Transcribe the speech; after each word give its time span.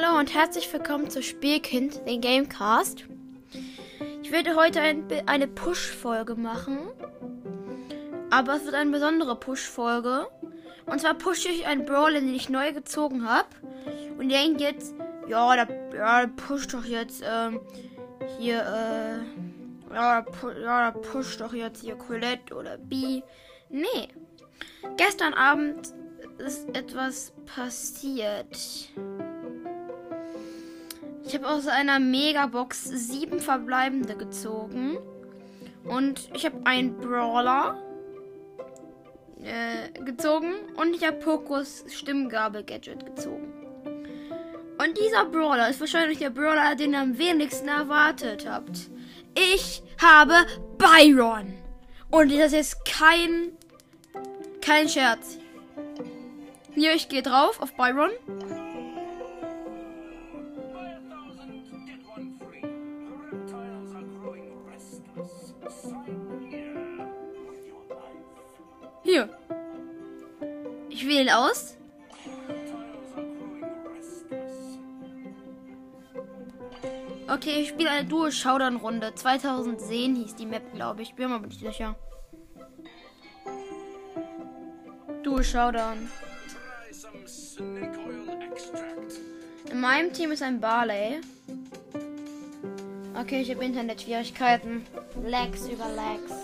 Hallo 0.00 0.16
und 0.16 0.32
herzlich 0.32 0.72
willkommen 0.72 1.10
zu 1.10 1.24
Spielkind, 1.24 2.06
den 2.06 2.20
Gamecast. 2.20 3.06
Ich 4.22 4.30
werde 4.30 4.54
heute 4.54 4.80
ein, 4.80 5.08
eine 5.26 5.48
Push-Folge 5.48 6.36
machen. 6.36 6.78
Aber 8.30 8.54
es 8.54 8.64
wird 8.64 8.76
eine 8.76 8.90
besondere 8.90 9.34
Push-Folge. 9.34 10.28
Und 10.86 11.00
zwar 11.00 11.14
pushe 11.14 11.48
ich 11.48 11.66
einen 11.66 11.84
Brawler, 11.84 12.20
den 12.20 12.32
ich 12.32 12.48
neu 12.48 12.72
gezogen 12.72 13.28
habe. 13.28 13.48
Und 14.18 14.28
denkt 14.28 14.60
jetzt, 14.60 14.94
ja, 15.26 15.56
da, 15.56 15.66
ja, 15.92 16.28
pusht 16.28 16.74
doch 16.74 16.84
jetzt 16.84 17.24
ähm, 17.28 17.60
hier, 18.38 18.60
äh, 18.60 19.94
ja, 19.94 20.22
pu 20.22 20.50
ja, 20.50 20.92
da 20.92 20.98
pusht 20.98 21.40
doch 21.40 21.54
jetzt 21.54 21.82
hier 21.82 21.96
Colette 21.96 22.54
oder 22.54 22.78
B. 22.78 23.22
Nee. 23.68 24.08
Gestern 24.96 25.34
Abend 25.34 25.92
ist 26.38 26.68
etwas 26.76 27.32
passiert. 27.46 28.56
Ich 31.28 31.34
habe 31.34 31.46
aus 31.46 31.66
einer 31.66 32.00
Megabox 32.00 32.84
sieben 32.84 33.38
verbleibende 33.38 34.16
gezogen. 34.16 34.96
Und 35.84 36.30
ich 36.34 36.46
habe 36.46 36.56
einen 36.64 36.96
Brawler 36.96 37.76
äh, 39.42 39.92
gezogen. 40.04 40.54
Und 40.76 40.96
ich 40.96 41.06
habe 41.06 41.18
Pokos 41.18 41.84
Stimmgabel-Gadget 41.86 43.04
gezogen. 43.04 43.52
Und 44.78 44.96
dieser 44.96 45.26
Brawler 45.26 45.68
ist 45.68 45.80
wahrscheinlich 45.80 46.18
der 46.18 46.30
Brawler, 46.30 46.74
den 46.76 46.94
ihr 46.94 47.00
am 47.00 47.18
wenigsten 47.18 47.68
erwartet 47.68 48.48
habt. 48.48 48.88
Ich 49.34 49.82
habe 50.00 50.46
Byron. 50.78 51.52
Und 52.10 52.32
das 52.32 52.54
ist 52.54 52.86
kein, 52.86 53.52
kein 54.62 54.88
Scherz. 54.88 55.36
Hier, 56.74 56.94
ich 56.94 57.10
gehe 57.10 57.20
drauf 57.20 57.60
auf 57.60 57.74
Byron. 57.74 58.12
Wähle 71.08 71.36
aus. 71.38 71.76
Okay, 77.30 77.60
ich 77.60 77.68
spiele 77.68 77.90
eine 77.90 78.08
Duo 78.08 78.30
Showdown 78.30 78.76
Runde. 78.76 79.14
2010 79.14 80.16
hieß 80.16 80.36
die 80.36 80.46
Map, 80.46 80.72
glaube 80.72 81.02
ich. 81.02 81.14
Bin 81.14 81.28
mir 81.28 81.36
aber 81.36 81.46
nicht 81.46 81.60
sicher. 81.60 81.94
Duo 85.22 85.42
Showdown. 85.42 86.08
In 89.70 89.80
meinem 89.80 90.12
Team 90.12 90.32
ist 90.32 90.42
ein 90.42 90.58
Barley. 90.58 91.20
Okay, 93.14 93.42
ich 93.42 93.50
habe 93.50 93.64
Internetschwierigkeiten. 93.64 94.86
Lags 95.22 95.68
über 95.68 95.86
Lags. 95.88 96.37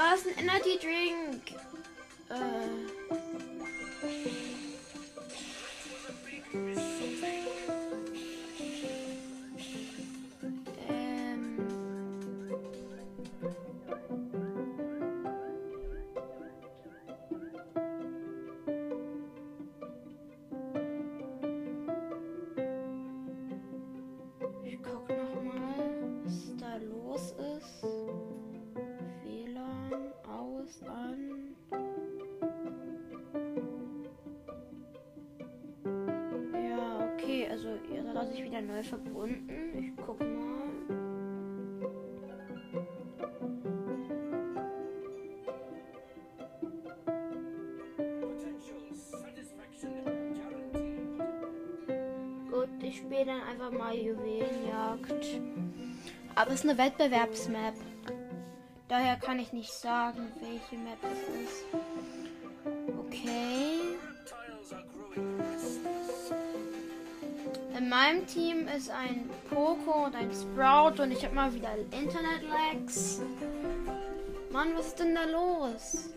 Da 0.00 0.14
ist 0.14 0.26
ein 0.26 0.44
Energy 0.44 0.78
Drink. 0.78 1.60
Äh. 2.30 2.99
Einfach 53.60 53.78
mal 53.78 53.94
Juwelenjagd. 53.94 55.40
Aber 56.34 56.50
es 56.50 56.64
ist 56.64 56.68
eine 56.68 56.78
Wettbewerbsmap. 56.78 57.74
Daher 58.88 59.16
kann 59.16 59.38
ich 59.38 59.52
nicht 59.52 59.72
sagen, 59.72 60.32
welche 60.40 60.82
Map 60.82 60.98
es 61.02 61.44
ist. 61.44 61.64
Okay. 62.98 63.80
In 67.76 67.88
meinem 67.88 68.26
Team 68.26 68.68
ist 68.68 68.90
ein 68.90 69.28
Poco 69.48 70.06
und 70.06 70.14
ein 70.14 70.30
Sprout 70.32 71.02
und 71.02 71.12
ich 71.12 71.24
habe 71.24 71.34
mal 71.34 71.52
wieder 71.52 71.74
Internet-Lags. 71.92 73.20
Mann, 74.50 74.74
was 74.74 74.88
ist 74.88 74.98
denn 74.98 75.14
da 75.14 75.24
los? 75.24 76.10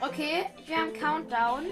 Okay, 0.00 0.44
wir 0.66 0.76
haben 0.76 0.92
Countdown. 0.92 1.66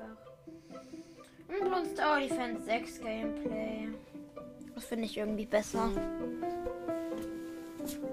Einfach 0.00 0.16
ein 1.48 1.68
Bloons 1.68 1.94
Tower 1.94 2.20
Defense 2.20 2.62
6 2.64 3.00
Gameplay. 3.00 3.88
Das 4.74 4.84
finde 4.84 5.04
ich 5.04 5.16
irgendwie 5.16 5.46
besser. 5.46 5.90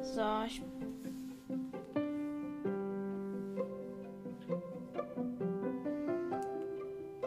So, 0.02 0.44
ich 0.46 0.62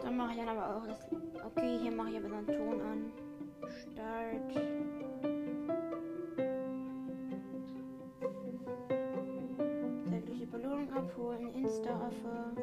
Dann 0.01 0.17
mache 0.17 0.31
ich 0.31 0.37
dann 0.37 0.49
aber 0.49 0.75
auch 0.75 0.85
das. 0.85 0.99
Okay, 1.45 1.79
hier 1.81 1.91
mache 1.91 2.09
ich 2.11 2.17
aber 2.17 2.29
dann 2.29 2.45
Ton 2.45 2.81
an. 2.81 3.11
Start. 3.81 4.53
Tägliche 10.09 10.45
Belohnung 10.47 10.93
abholen. 10.93 11.53
Insta-Affe. 11.53 12.53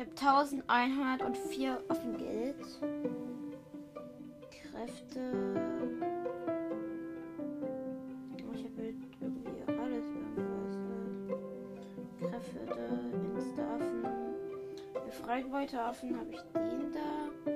Ich 0.00 0.06
habe 0.06 0.16
1104 0.16 1.82
Waffengeld. 1.88 2.56
Kräfte. 4.50 5.20
Oh, 8.32 8.52
ich 8.54 8.64
habe 8.64 8.94
irgendwie 9.20 9.62
alles 9.66 10.06
irgendwas. 10.08 10.72
äh, 12.18 12.30
Kräfte, 12.30 12.60
Insta-Affen. 13.36 14.06
Freibeuteaffen 15.22 16.18
habe 16.18 16.30
ich 16.30 16.40
den 16.54 16.92
da. 16.94 17.52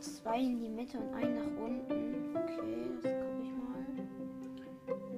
Zwei 0.00 0.40
in 0.40 0.60
die 0.60 0.70
Mitte 0.70 0.96
und 0.96 1.12
einen 1.12 1.34
nach 1.34 1.52
unten. 1.66 2.34
Okay, 2.34 2.92
das 3.02 3.12
gucke 3.12 3.42
ich 3.42 3.52
mal. 3.52 3.84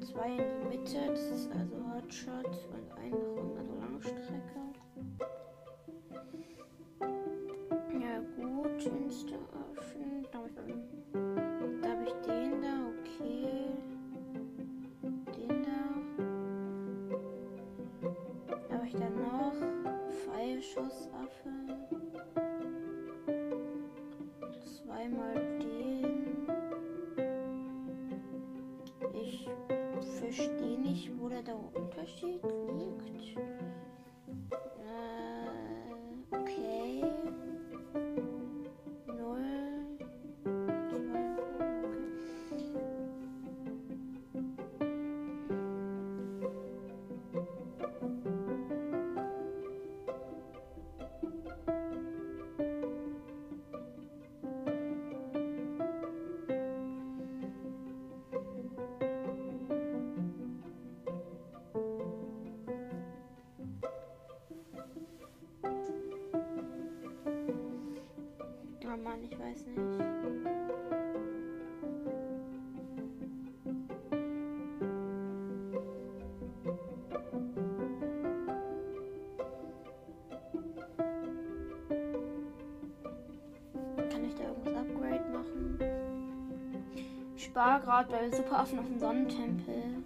Zwei 0.01 0.31
in 0.33 0.39
die 0.39 0.79
Mitte, 0.79 0.99
das 1.07 1.23
ist 1.31 1.49
also 1.53 1.77
Hotshot 1.95 2.47
und 2.73 2.91
einen 2.99 3.13
nach 3.13 3.41
unten, 3.41 3.57
also 3.57 3.73
Langstrecke. 3.79 4.70
Gut, 9.11 9.50
Mann, 69.03 69.23
ich 69.25 69.39
weiß 69.39 69.67
nicht. 69.67 69.77
Kann 84.11 84.25
ich 84.25 84.35
da 84.35 84.45
irgendwas 84.45 84.75
Upgrade 84.75 85.29
machen? 85.33 85.79
Ich 87.37 87.53
gerade 87.55 88.11
bei 88.11 88.31
Superaffen 88.31 88.79
auf 88.79 88.87
dem 88.87 88.99
Sonnentempel. 88.99 90.05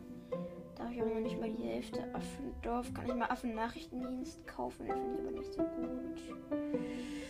Da 0.77 0.85
habe 0.85 0.95
ich 0.95 1.01
aber 1.01 1.11
noch 1.11 1.21
nicht 1.21 1.41
mal 1.41 1.51
die 1.51 1.63
Hälfte. 1.63 2.05
Affendorf 2.15 2.95
kann 2.95 3.07
ich 3.07 3.15
mal 3.15 3.27
Affen-Nachrichtendienst 3.27 4.47
kaufen. 4.47 4.87
Den 4.87 4.97
finde 4.97 5.15
ich 5.15 5.27
aber 5.27 5.39
nicht 5.39 5.53
so 5.53 5.63
gut. 5.63 7.24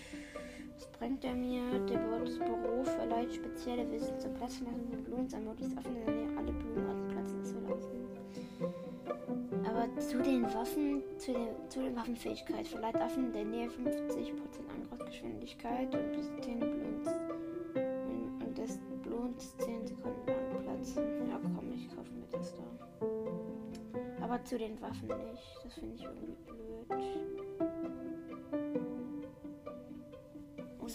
Bringt 1.04 1.22
er 1.22 1.34
mir? 1.34 1.60
Der 1.80 1.98
das 2.24 2.38
Büro 2.38 2.82
verleiht 2.82 3.34
spezielle 3.34 3.92
Wissen 3.92 4.18
zur 4.18 4.30
Platzverlassung 4.30 4.88
von 4.88 5.04
Blumen. 5.04 5.28
Sein 5.28 5.44
Motto 5.44 5.62
ist 5.62 5.76
Affen 5.76 5.96
in 5.96 6.06
der 6.06 6.38
alle 6.38 6.50
Blumenarten 6.50 7.08
platzen 7.08 7.44
zu 7.44 7.56
lassen. 7.68 8.08
Aber 9.66 10.00
zu 10.00 10.22
den 10.22 10.44
Waffen, 10.44 11.02
zu 11.18 11.34
den, 11.34 11.48
zu 11.68 11.82
den 11.82 11.94
Waffenfähigkeit 11.94 12.66
verleiht 12.66 12.96
Affen 12.96 13.26
in 13.26 13.32
der 13.34 13.44
Nähe 13.44 13.68
50% 13.68 14.32
Angriffsgeschwindigkeit 14.74 15.94
und 15.94 16.12
bis 16.12 16.30
10 16.42 16.60
Bloons. 16.60 17.08
Und, 18.46 18.58
das 18.58 18.78
Bloons 19.02 19.58
10 19.58 19.86
Sekunden 19.86 20.26
lang 20.26 20.62
platzen. 20.64 21.28
Ja 21.28 21.38
komm, 21.38 21.70
ich 21.74 21.86
kaufe 21.94 22.14
mir 22.14 22.28
das 22.32 22.54
da. 22.54 24.24
Aber 24.24 24.42
zu 24.42 24.56
den 24.56 24.80
Waffen 24.80 25.08
nicht. 25.08 25.58
Das 25.64 25.74
finde 25.74 25.96
ich 25.96 26.02
irgendwie 26.02 26.36
blöd. 26.46 28.03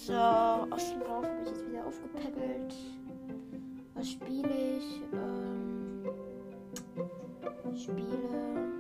So, 0.06 0.14
aus 0.14 0.92
dem 0.92 1.02
Lauf 1.02 1.26
habe 1.26 1.42
ich 1.44 1.50
jetzt 1.50 1.70
wieder 1.70 1.86
aufgepäppelt. 1.86 2.74
Was 3.96 4.12
spiele 4.12 4.50
ich? 4.78 5.02
Ähm, 5.12 6.10
ich 7.74 7.84
spiele. 7.84 8.80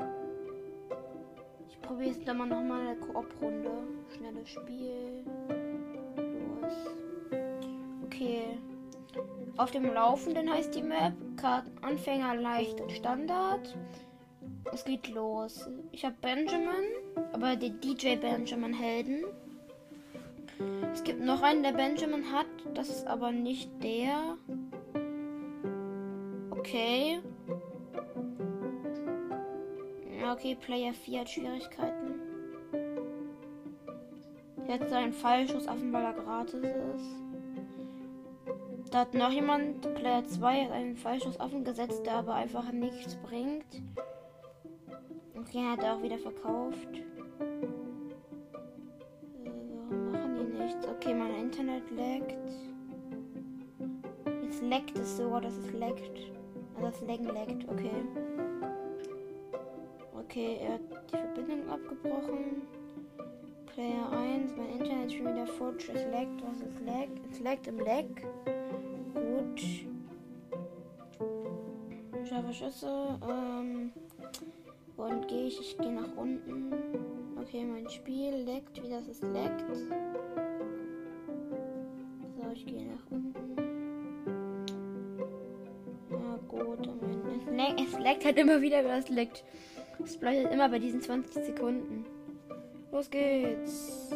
Ich 1.68 1.82
probiere 1.82 2.10
jetzt 2.12 2.26
dann 2.26 2.38
mal 2.38 2.48
nochmal 2.48 2.88
eine 2.88 2.96
Koop-Runde. 2.96 3.70
Schnelles 4.16 4.50
Spiel. 4.50 5.26
Los. 6.62 6.96
Okay. 8.06 8.58
Auf 9.58 9.72
dem 9.72 9.94
Laufenden 9.94 10.50
heißt 10.50 10.74
die 10.74 10.84
Map. 10.84 11.14
Karten 11.36 11.78
Anfänger, 11.84 12.36
leicht 12.36 12.80
und 12.80 12.94
Standard. 12.94 13.78
Es 14.72 14.86
geht 14.86 15.10
los. 15.10 15.70
Ich 15.92 16.06
habe 16.06 16.16
Benjamin, 16.22 16.86
aber 17.34 17.58
den 17.58 17.80
DJ 17.82 18.16
Benjamin 18.16 18.74
Helden. 18.74 19.26
Es 21.00 21.06
gibt 21.06 21.22
noch 21.22 21.42
einen, 21.44 21.64
der 21.64 21.72
Benjamin 21.72 22.30
hat. 22.30 22.46
Das 22.74 22.90
ist 22.90 23.08
aber 23.08 23.32
nicht 23.32 23.72
der. 23.82 24.38
Okay. 26.52 27.22
Okay, 30.30 30.58
Player 30.60 30.94
4 30.94 31.22
hat 31.22 31.30
Schwierigkeiten. 31.30 32.20
Jetzt 34.68 34.90
seinen 34.90 35.14
Fallschussaffen, 35.14 35.94
weil 35.94 36.04
er 36.04 36.14
gratis 36.14 36.66
ist. 36.66 37.24
Da 38.92 39.00
hat 39.00 39.14
noch 39.14 39.32
jemand, 39.32 39.82
Player 39.96 40.26
2, 40.26 40.66
hat 40.66 40.72
einen 40.74 40.98
Fallschussaffen 40.98 41.64
gesetzt, 41.64 42.06
der 42.06 42.16
aber 42.16 42.34
einfach 42.34 42.74
nichts 42.74 43.16
bringt. 43.24 43.82
Okay, 45.38 45.64
hat 45.66 45.82
er 45.82 45.96
auch 45.96 46.04
wieder 46.04 46.20
verkauft. 46.20 46.90
Internet 51.50 51.90
laggt. 51.98 52.36
Jetzt 54.44 54.62
leckt 54.62 55.00
es 55.00 55.18
sogar, 55.18 55.42
dass 55.42 55.58
es 55.58 55.72
leckt. 55.74 56.32
Also 56.76 56.90
das 56.92 57.02
Laggen 57.02 57.26
leckt, 57.26 57.68
okay. 57.68 58.04
Okay, 60.14 60.60
er 60.62 60.74
hat 60.74 60.82
die 61.12 61.18
Verbindung 61.18 61.68
abgebrochen. 61.68 62.62
Player 63.66 64.12
1, 64.12 64.52
mein 64.58 64.70
Internet 64.80 65.08
ist 65.08 65.14
schon 65.16 65.26
wieder 65.26 65.48
futsch. 65.48 65.90
Es 65.90 66.06
leckt, 66.06 66.40
was 66.44 66.62
ist 66.62 66.86
lag? 66.86 67.08
Es 67.32 67.40
leckt 67.40 67.66
im 67.66 67.80
Lag. 67.80 68.06
Gut. 69.16 69.62
Scharfe 72.28 72.54
Schüsse. 72.54 73.20
Ähm, 73.28 73.92
wohin 74.98 75.22
gehe 75.26 75.48
ich? 75.48 75.60
Ich 75.60 75.78
gehe 75.80 75.94
nach 75.94 76.16
unten. 76.16 76.74
Okay, 77.42 77.66
mein 77.66 77.90
Spiel 77.90 78.36
leckt, 78.36 78.84
wie 78.84 78.90
das 78.90 79.08
es 79.08 79.22
leckt. 79.24 79.66
Leckt, 88.20 88.26
halt 88.26 88.38
immer 88.38 88.62
wieder, 88.62 88.84
wenn 88.84 89.00
es 89.00 89.10
leckt. 89.10 89.44
Es 90.04 90.18
bleibt 90.18 90.44
halt 90.44 90.54
immer 90.54 90.70
bei 90.70 90.80
diesen 90.80 91.02
20 91.02 91.46
Sekunden. 91.46 92.06
Los 92.92 93.10
geht's. 93.10 94.10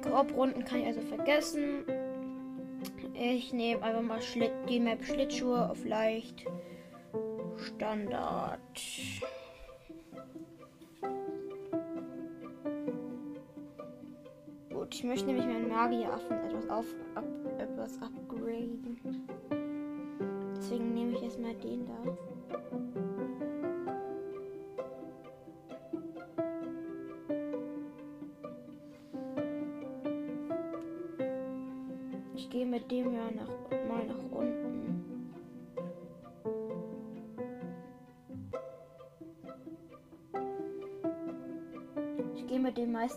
Okay, 0.00 0.10
Koop-Runden 0.10 0.64
kann 0.64 0.80
ich 0.80 0.86
also 0.86 1.00
vergessen. 1.02 1.84
Ich 3.14 3.52
nehme 3.52 3.82
einfach 3.82 4.02
mal 4.02 4.22
Schlitt, 4.22 4.52
die 4.68 4.80
Map 4.80 5.04
Schlittschuhe 5.04 5.70
auf 5.70 5.84
leicht. 5.84 6.44
Standard. 7.56 8.58
Gut, 14.70 14.94
ich 14.94 15.04
möchte 15.04 15.26
nämlich 15.26 15.44
meinen 15.44 15.68
Magieraffen 15.68 16.38
etwas 16.38 16.68
auf 16.70 16.86
ab, 17.14 17.24
etwas 17.58 18.00
upgraden. 18.00 18.98
Deswegen 20.56 20.94
nehme 20.94 21.12
ich 21.12 21.22
erstmal 21.22 21.54
den 21.54 21.86
da. 21.86 23.09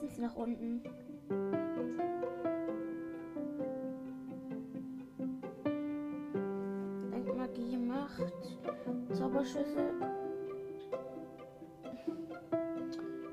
Meistens 0.04 0.18
nach 0.20 0.36
unten. 0.36 0.82
Denkmagie 7.12 7.78
macht. 7.78 8.34
Zauberschüsse. 9.14 9.92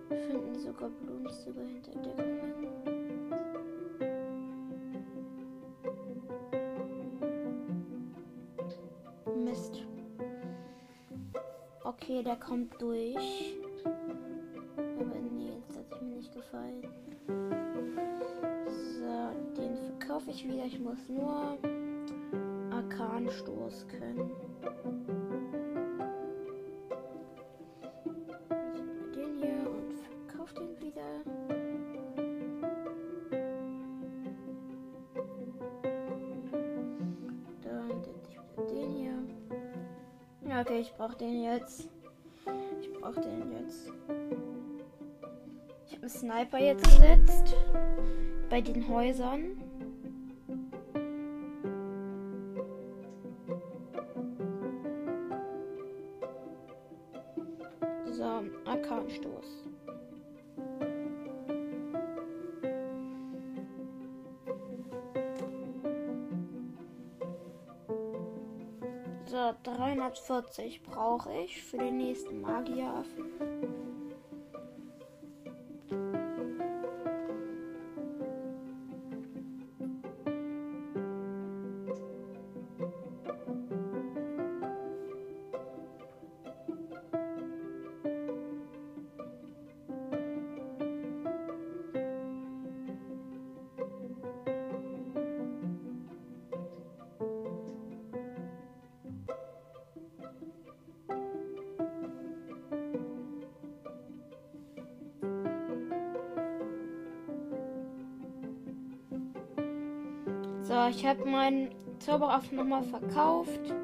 Finden 0.08 0.58
sogar 0.58 0.90
Blumenstücke 0.90 1.60
hinter 1.60 1.92
Deckungen. 1.92 2.54
Mist. 9.44 9.86
Okay, 11.84 12.22
der 12.22 12.36
kommt 12.36 12.80
durch. 12.80 13.59
Ich 20.30 20.46
wieder. 20.46 20.64
Ich 20.64 20.78
muss 20.78 21.08
nur 21.08 21.58
Arkanstoß 22.70 23.86
können. 23.88 24.30
Den 29.14 29.38
hier 29.38 29.68
und 29.68 29.92
verkaufe 29.92 30.54
den 30.54 30.80
wieder. 30.80 31.02
Dann 37.62 38.02
den 38.68 38.90
hier. 38.90 39.18
Ja, 40.48 40.60
okay, 40.60 40.80
ich 40.80 40.92
brauche 40.94 41.16
den 41.16 41.42
jetzt. 41.42 41.88
Ich 42.80 42.92
brauche 42.92 43.20
den 43.20 43.52
jetzt. 43.52 43.92
Ich 45.86 45.96
habe 45.96 46.02
einen 46.02 46.08
Sniper 46.08 46.58
jetzt 46.58 46.84
gesetzt. 46.84 47.56
Bei 48.48 48.60
den 48.60 48.88
Häusern. 48.88 49.59
340 70.10 70.82
brauche 70.82 71.30
ich 71.44 71.62
für 71.62 71.78
den 71.78 71.98
nächsten 71.98 72.40
Magieraffen. 72.40 73.89
So, 110.70 110.86
ich 110.86 111.04
habe 111.04 111.24
meinen 111.24 111.74
Zauberaffen 111.98 112.56
nochmal 112.56 112.84
verkauft. 112.84 113.74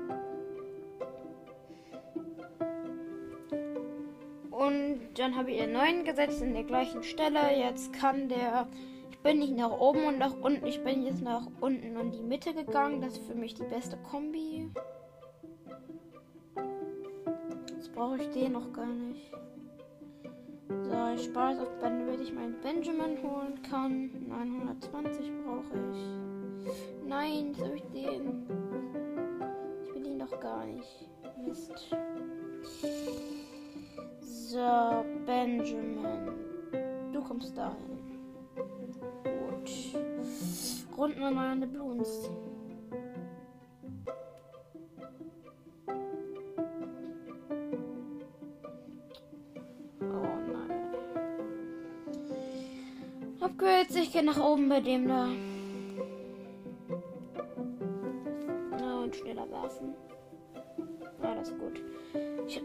Und 4.52 5.00
dann 5.16 5.34
habe 5.34 5.50
ich 5.50 5.60
einen 5.62 5.72
neuen 5.72 6.04
gesetzt 6.04 6.40
in 6.42 6.54
der 6.54 6.62
gleichen 6.62 7.02
Stelle. 7.02 7.40
Jetzt 7.58 7.92
kann 7.92 8.28
der. 8.28 8.68
Ich 9.10 9.18
bin 9.18 9.40
nicht 9.40 9.56
nach 9.56 9.72
oben 9.72 10.04
und 10.04 10.18
nach 10.18 10.32
unten. 10.40 10.64
Ich 10.64 10.80
bin 10.84 11.04
jetzt 11.04 11.22
nach 11.22 11.48
unten 11.60 11.96
und 11.96 12.12
die 12.12 12.22
Mitte 12.22 12.54
gegangen. 12.54 13.00
Das 13.00 13.14
ist 13.14 13.26
für 13.26 13.34
mich 13.34 13.54
die 13.54 13.64
beste 13.64 13.96
Kombi. 14.08 14.70
Jetzt 17.74 17.92
brauche 17.96 18.18
ich 18.18 18.30
den 18.30 18.52
noch 18.52 18.72
gar 18.72 18.86
nicht. 18.86 19.32
So, 20.68 21.08
ich 21.16 21.24
spare 21.24 21.54
es 21.54 21.58
auf, 21.58 21.78
damit 21.80 22.20
ich 22.20 22.32
meinen 22.32 22.60
Benjamin 22.60 23.20
holen 23.24 23.60
kann. 23.68 24.28
920 24.28 25.32
brauche 25.44 25.90
ich. 25.92 26.25
Nein, 27.06 27.48
jetzt 27.48 27.62
habe 27.62 27.76
ich 27.76 27.84
den. 27.92 28.46
Ich 29.84 29.94
will 29.94 30.06
ihn 30.06 30.18
doch 30.18 30.40
gar 30.40 30.66
nicht. 30.66 31.08
Mist. 31.46 31.94
So, 34.20 35.04
Benjamin. 35.24 36.32
Du 37.12 37.22
kommst 37.22 37.56
dahin. 37.56 37.98
Gut. 40.94 41.16
Wir 41.16 41.30
mal 41.30 41.52
eine 41.52 41.66
Bloons. 41.66 42.28
Oh 50.00 50.38
nein. 50.52 50.70
Upgrades, 53.40 53.94
ich 53.96 54.12
gehe 54.12 54.24
nach 54.24 54.40
oben 54.42 54.68
bei 54.68 54.80
dem 54.80 55.06
da. 55.06 55.28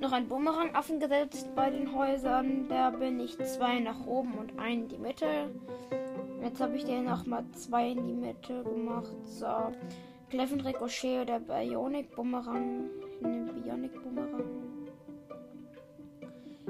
Noch 0.01 0.13
einen 0.13 0.27
Bumerangaffen 0.27 0.99
gesetzt 0.99 1.53
bei 1.55 1.69
den 1.69 1.93
Häusern. 1.95 2.67
Da 2.67 2.89
bin 2.89 3.19
ich 3.19 3.37
zwei 3.37 3.79
nach 3.79 4.07
oben 4.07 4.33
und 4.33 4.57
einen 4.57 4.81
in 4.81 4.87
die 4.89 4.97
Mitte. 4.97 5.51
Jetzt 6.41 6.59
habe 6.59 6.75
ich 6.75 6.85
den 6.85 7.05
noch 7.05 7.27
mal 7.27 7.45
zwei 7.51 7.91
in 7.91 8.07
die 8.07 8.15
Mitte 8.15 8.63
gemacht. 8.63 9.15
So. 9.23 9.71
Cleven 10.31 10.59
Ricochet 10.61 11.21
oder 11.21 11.39
Bionic 11.39 12.15
Bumerang. 12.15 12.89
Ich 13.11 13.21
nehme 13.21 13.53
Bionic 13.53 13.93
Bumerang. 14.01 14.43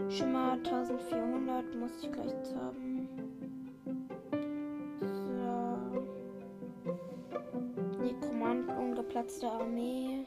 Schimmer 0.10 0.58
1400 0.66 1.74
muss 1.76 2.04
ich 2.04 2.12
gleich 2.12 2.34
haben. 2.54 3.08
So. 5.00 5.72
Nekromant, 8.04 8.70
ungeplatzte 8.78 9.50
Armee. 9.50 10.26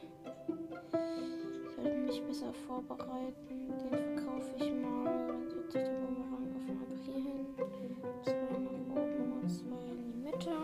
Mich 2.15 2.23
besser 2.23 2.53
vorbereiten. 2.65 3.33
Den 3.49 4.15
verkaufe 4.15 4.55
ich 4.55 4.71
mal. 4.71 5.27
Dann 5.27 5.49
setze 5.49 5.79
ich 5.79 5.83
den 5.83 5.99
Bumerang 5.99 6.47
auf 6.55 6.69
einfach 6.69 7.03
hier 7.03 7.15
hin. 7.15 7.45
Zwei 8.23 8.57
nach 8.57 8.87
oben 8.95 9.33
und 9.33 9.49
zwei 9.49 9.83
in 9.91 9.99
die 10.05 10.19
Mitte. 10.23 10.55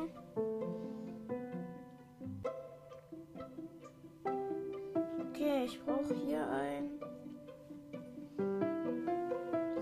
Okay, 5.30 5.66
ich 5.66 5.84
brauche 5.84 6.14
hier 6.26 6.50
ein. 6.50 6.90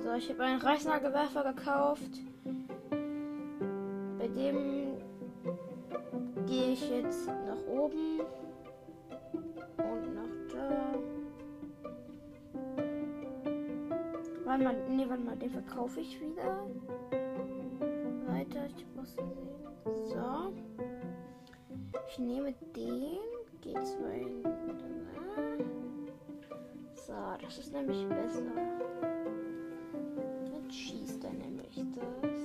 So, 0.04 0.14
ich 0.14 0.28
habe 0.32 0.44
einen 0.44 0.62
Reißnagelwerfer 0.62 1.54
gekauft. 1.54 2.20
Bei 4.18 4.28
dem 4.28 4.98
gehe 6.48 6.72
ich 6.72 6.90
jetzt 6.90 7.28
nach 7.28 7.68
oben 7.68 8.22
Warte 14.62 14.78
mal, 14.78 14.90
nee, 14.90 15.06
warte 15.08 15.24
mal, 15.24 15.38
den 15.38 15.52
verkaufe 15.52 16.02
ich 16.02 16.20
wieder. 16.20 16.68
weiter. 18.28 18.68
Ich 18.76 18.86
muss 18.94 19.14
sehen. 19.14 19.32
So. 20.10 20.54
Ich 22.10 22.20
nehme 22.20 22.54
den. 22.76 23.20
G2. 23.64 24.26
So, 26.94 27.14
das 27.42 27.58
ist 27.58 27.74
nämlich 27.74 28.08
besser. 28.08 28.52
Jetzt 30.54 30.76
schießt 30.76 31.24
er 31.24 31.34
nämlich 31.34 31.84
das. 31.96 32.40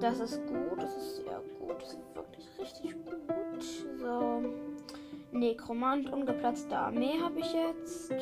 Das 0.00 0.20
ist 0.20 0.46
gut, 0.46 0.80
das 0.80 0.96
ist 0.96 1.16
sehr 1.16 1.42
gut, 1.58 1.82
das 1.82 1.94
ist 1.94 2.14
wirklich 2.14 2.48
richtig 2.58 2.94
gut. 3.04 3.18
So. 4.00 4.42
Nekromant, 5.32 6.12
ungeplatzte 6.12 6.76
Armee 6.76 7.20
habe 7.20 7.40
ich 7.40 7.52
jetzt. 7.52 8.12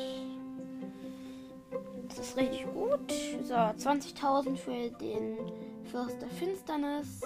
Richtig 2.37 2.67
gut. 2.75 3.13
So, 3.45 3.55
20.000 3.55 4.57
für 4.57 4.91
den 5.01 5.39
Fürst 5.85 6.21
der 6.21 6.29
Finsternis. 6.29 7.21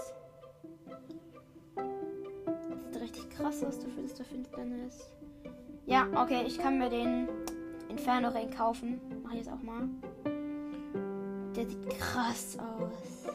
Sieht 2.93 3.01
richtig 3.01 3.31
krass 3.31 3.65
aus, 3.65 3.81
der 3.81 3.91
Fürst 3.91 4.19
der 4.19 4.27
Finsternis. 4.27 5.11
Ja, 5.87 6.07
okay, 6.15 6.45
ich 6.47 6.59
kann 6.59 6.79
mir 6.79 6.89
den 6.89 7.29
Inferno 7.89 8.29
Ring 8.29 8.51
kaufen. 8.51 9.01
Mach 9.25 9.33
ich 9.33 9.39
jetzt 9.39 9.51
auch 9.51 9.63
mal. 9.63 9.89
Der 11.57 11.67
sieht 11.69 11.91
krass 11.99 12.57
aus. 12.59 13.35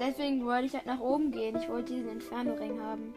Deswegen 0.00 0.44
wollte 0.46 0.66
ich 0.66 0.74
halt 0.74 0.86
nach 0.86 1.00
oben 1.00 1.30
gehen. 1.30 1.56
Ich 1.56 1.68
wollte 1.68 1.92
diesen 1.92 2.08
Inferno 2.08 2.54
Ring 2.54 2.80
haben. 2.80 3.12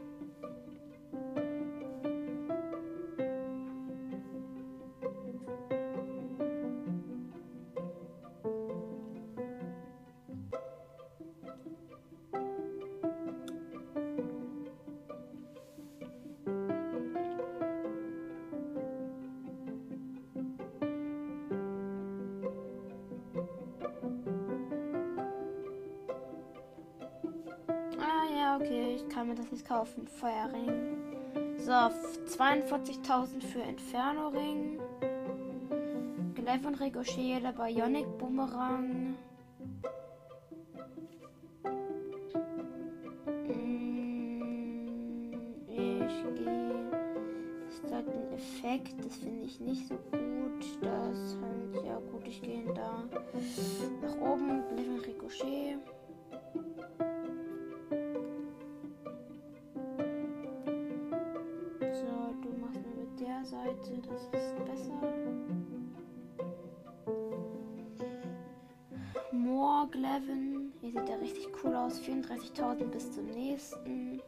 Nicht 29.85 29.95
kaufen. 29.95 30.07
Feuerring. 30.07 30.97
So, 31.57 31.71
42.000 31.71 33.41
für 33.41 33.61
Inferno-Ring. 33.61 34.79
Gleich 36.35 36.65
und 36.65 36.79
Ricochet, 36.79 37.43
der 37.43 37.51
Bionic 37.53 38.05
Bumerang. 38.17 39.15
Mm, 43.47 44.03
ich 45.67 46.23
gehe. 46.35 46.75
Einen 47.91 48.33
Effekt, 48.33 48.93
das 49.03 49.15
finde 49.17 49.45
ich 49.45 49.59
nicht 49.59 49.87
so 49.87 49.95
gut. 49.95 50.65
Das 50.81 51.37
ja 51.85 51.97
gut, 52.11 52.27
ich 52.27 52.41
gehe 52.41 52.65
da 52.73 53.03
nach 54.01 54.17
oben. 54.21 54.63
Gleich 54.69 54.89
und 54.89 54.99
Ricochet. 55.07 55.94
Seite, 63.75 64.01
das 64.07 64.21
ist 64.23 64.65
besser. 64.65 65.01
Morgleven. 69.31 70.73
Hier 70.81 70.91
sieht 70.91 71.09
er 71.09 71.21
richtig 71.21 71.47
cool 71.63 71.75
aus. 71.75 71.99
34.000 72.01 72.85
bis 72.85 73.11
zum 73.11 73.25
nächsten. 73.25 74.21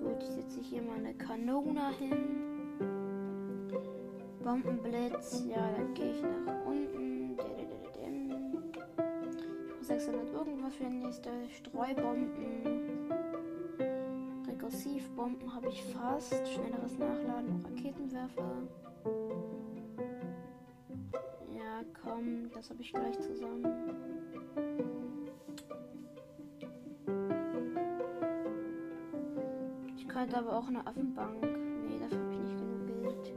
Gut, 0.00 0.22
ich 0.22 0.28
setze 0.28 0.60
hier 0.60 0.82
mal 0.82 0.98
eine 0.98 1.14
Kanone 1.14 1.90
hin. 1.98 2.38
Bombenblitz. 4.42 5.44
Ja, 5.48 5.70
dann 5.76 5.94
gehe 5.94 6.12
ich 6.12 6.22
nach 6.22 6.66
unten. 6.66 7.32
Ich 7.32 7.36
brauche 9.68 9.84
600 9.84 10.32
irgendwas 10.32 10.74
für 10.74 10.84
den 10.84 10.98
nächsten. 11.00 11.50
Streubomben. 11.50 12.91
Regressivbomben 14.72 15.54
habe 15.54 15.68
ich 15.68 15.84
fast. 15.84 16.48
Schnelleres 16.48 16.98
Nachladen 16.98 17.62
Raketenwerfer. 17.66 18.62
Ja, 21.54 21.82
komm, 22.02 22.50
das 22.54 22.70
habe 22.70 22.80
ich 22.80 22.92
gleich 22.92 23.20
zusammen. 23.20 23.66
Ich 29.96 30.08
könnte 30.08 30.38
aber 30.38 30.56
auch 30.56 30.68
eine 30.68 30.86
Affenbank. 30.86 31.42
Nee, 31.42 31.98
dafür 32.00 32.18
habe 32.18 32.32
ich 32.32 32.40
nicht 32.40 32.58
genug 32.58 32.86
Geld. 32.86 33.34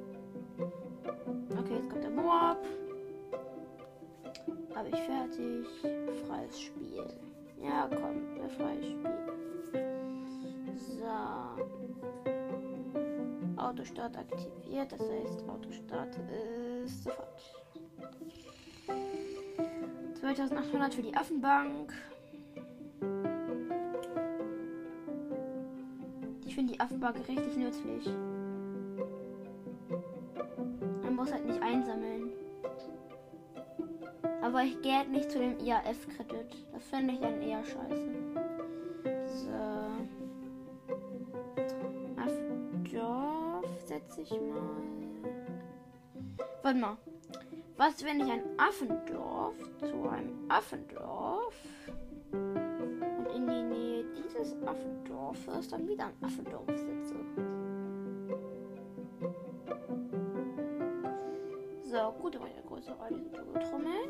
Okay, 1.60 1.76
jetzt 1.76 1.90
kommt 1.90 2.04
der 2.04 2.12
Moab. 2.12 2.66
Habe 4.74 4.90
ich 4.90 5.00
fertig. 5.02 5.68
Freies 6.28 6.62
Spiel. 6.62 7.06
Ja, 7.62 7.90
komm, 7.90 8.36
der 8.38 8.50
freies 8.50 8.86
Spiel. 8.86 9.55
Autostart 13.58 14.18
aktiviert. 14.18 14.92
Das 14.92 15.02
heißt, 15.02 15.50
Autostart 15.50 16.18
ist 16.84 17.04
sofort. 17.04 17.42
2800 20.20 20.94
für 20.94 21.02
die 21.04 21.16
Affenbank. 21.16 21.94
Ich 26.46 26.56
finde 26.56 26.74
die 26.74 26.80
Affenbank 26.80 27.28
richtig 27.28 27.58
nützlich. 27.58 28.10
Man 31.04 31.16
muss 31.16 31.32
halt 31.32 31.46
nicht 31.46 31.62
einsammeln. 31.62 32.32
Aber 34.42 34.64
ich 34.64 34.82
gehe 34.82 34.98
halt 34.98 35.12
nicht 35.12 35.30
zu 35.30 35.40
dem 35.40 35.60
IAF-Kredit. 35.60 36.66
Das 36.72 36.84
finde 36.86 37.14
ich 37.14 37.20
dann 37.20 37.42
eher 37.42 37.64
scheiße. 37.64 38.25
Ich 44.26 44.42
mal. 44.42 44.84
Warte 46.64 46.80
mal. 46.80 46.98
Was, 47.78 48.04
wenn 48.04 48.22
ich 48.22 48.32
ein 48.32 48.44
Affendorf 48.58 49.56
zu 49.80 50.10
einem 50.10 50.50
Affendorf 50.50 51.54
und 52.32 53.28
in 53.36 53.48
die 53.48 53.64
Nähe 53.64 54.06
dieses 54.16 54.56
Affendorfes 54.66 55.68
dann 55.68 55.88
wieder 55.88 56.06
ein 56.06 56.14
Affendorf 56.22 56.68
setze? 56.68 57.16
So, 61.84 62.12
gut, 62.22 62.36
aber 62.36 62.46
eine 62.46 62.62
größere 62.66 63.00
Radius 63.00 63.70
trommeln. 63.70 64.10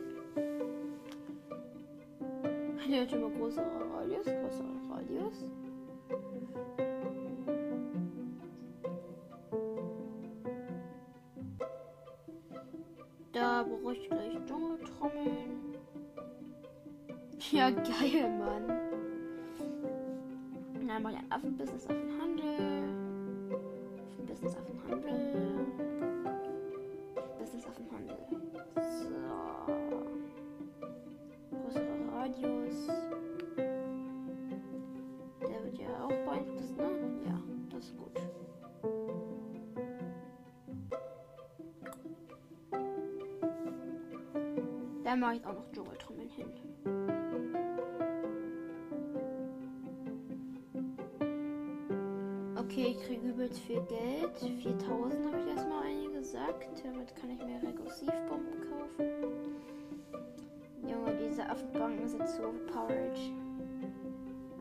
Hier 2.87 3.01
hat 3.01 3.11
immer 3.11 3.29
größere 3.31 3.65
Radius, 3.93 4.25
größere 4.25 4.75
Radius. 4.91 5.43
Da 13.55 13.63
brauche 13.63 13.93
ich 13.93 14.09
gleich 14.09 14.33
Dschungeltrommeln. 14.45 15.77
Ja, 17.51 17.69
geil, 17.69 18.29
Mann. 18.37 18.67
Dann 20.85 21.01
mache 21.01 21.13
ich 21.13 21.19
ein 21.19 21.31
Affenbusiness, 21.31 21.85
Affenhandel. 21.85 22.83
Affenbusiness, 24.11 24.57
Affenhandel. 24.57 25.07
Business, 27.39 27.65
Affenhandel. 27.65 28.17
So. 28.75 29.07
Größere 31.55 32.11
Radius. 32.11 32.87
Der 35.47 35.63
wird 35.63 35.77
ja 35.77 36.03
auch 36.03 36.09
beeinflusst, 36.09 36.75
ne? 36.75 36.89
Ja, 37.25 37.41
das 37.69 37.85
ist 37.85 37.97
gut. 37.97 38.19
Da 45.15 45.21
mache 45.21 45.35
ich 45.35 45.45
auch 45.45 45.53
noch 45.53 45.71
Dschungeltrommeln 45.71 46.27
hin. 46.27 46.47
Okay, 52.57 52.87
ich 52.89 53.01
kriege 53.01 53.29
übelst 53.29 53.59
viel 53.61 53.81
Geld. 53.83 54.37
4000 54.61 55.25
habe 55.25 55.39
ich 55.39 55.47
erstmal 55.47 55.83
eingesagt. 55.85 56.83
Damit 56.83 57.15
kann 57.15 57.29
ich 57.29 57.41
mir 57.45 57.63
Regressivbomben 57.63 58.59
kaufen. 58.69 59.05
Junge, 60.85 61.17
diese 61.29 61.49
Affenbanken 61.49 62.09
sind 62.09 62.27
so 62.27 62.49
overpowered. 62.49 63.17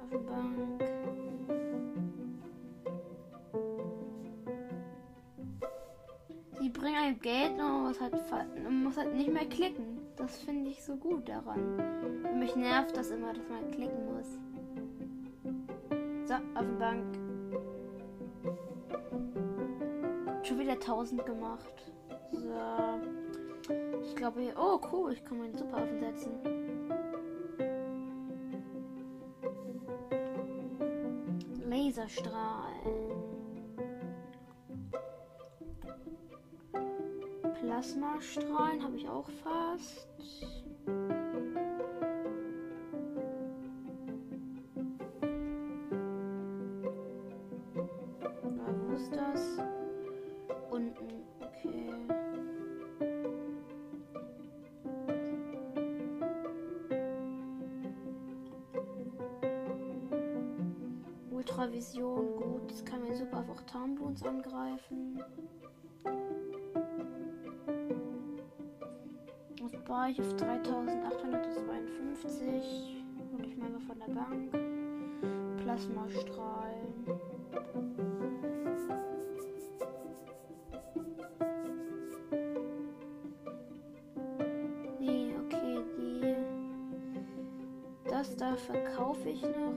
Affenbank. 0.04 0.84
bringen 6.74 6.96
einem 6.96 7.18
Geld 7.20 7.52
und 7.52 7.58
man 7.58 7.82
muss, 7.84 8.00
halt, 8.00 8.12
man 8.62 8.84
muss 8.84 8.96
halt 8.96 9.14
nicht 9.14 9.32
mehr 9.32 9.46
klicken. 9.46 9.93
Das 10.16 10.36
finde 10.38 10.70
ich 10.70 10.82
so 10.82 10.96
gut 10.96 11.28
daran. 11.28 11.78
Und 12.24 12.38
mich 12.38 12.54
nervt 12.56 12.96
das 12.96 13.10
immer, 13.10 13.32
dass 13.32 13.48
man 13.48 13.70
klicken 13.70 14.14
muss. 14.14 14.38
So, 16.26 16.34
auf 16.34 16.64
die 16.64 16.78
Bank. 16.78 17.04
Schon 20.42 20.58
wieder 20.58 20.72
1000 20.72 21.26
gemacht. 21.26 21.92
So. 22.32 22.54
Ich 24.02 24.14
glaube, 24.16 24.40
hier. 24.40 24.54
Oh, 24.56 24.80
cool. 24.92 25.12
Ich 25.12 25.24
kann 25.24 25.38
meinen 25.38 25.56
Superaffen 25.56 26.00
setzen. 26.00 26.32
Laserstrahlen. 31.66 33.03
Plasmastrahlen 37.84 38.82
habe 38.82 38.96
ich 38.96 39.06
auch 39.06 39.28
fast. 39.42 40.08
wo 48.86 48.94
ist 48.94 49.12
das? 49.14 49.58
Unten. 50.70 51.08
Ultravision, 61.30 62.36
gut. 62.36 62.70
Das 62.70 62.82
kann 62.86 63.02
mir 63.02 63.14
super 63.14 63.38
einfach 63.38 63.60
Tarnbluns 63.66 64.22
angreifen. 64.22 65.22
War 69.94 70.08
ich 70.08 70.20
auf 70.20 70.34
3852. 70.34 73.04
Und 73.32 73.46
ich 73.46 73.56
meine 73.56 73.78
von 73.78 73.96
der 74.00 74.08
Bank. 74.12 74.50
Plasmastrahlen. 75.62 77.04
Nee, 84.98 85.32
okay, 85.44 85.78
die. 85.96 86.34
Das 88.10 88.36
da 88.36 88.56
verkaufe 88.56 89.30
ich 89.30 89.42
noch 89.42 89.74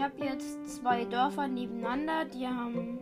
Ich 0.00 0.06
habe 0.06 0.24
jetzt 0.24 0.66
zwei 0.66 1.04
Dörfer 1.04 1.46
nebeneinander. 1.46 2.24
Die 2.24 2.48
haben 2.48 3.00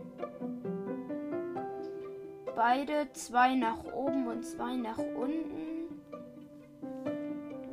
beide 2.57 3.09
zwei 3.13 3.55
nach 3.55 3.85
oben 3.93 4.27
und 4.27 4.43
zwei 4.43 4.75
nach 4.75 4.97
unten. 4.97 6.01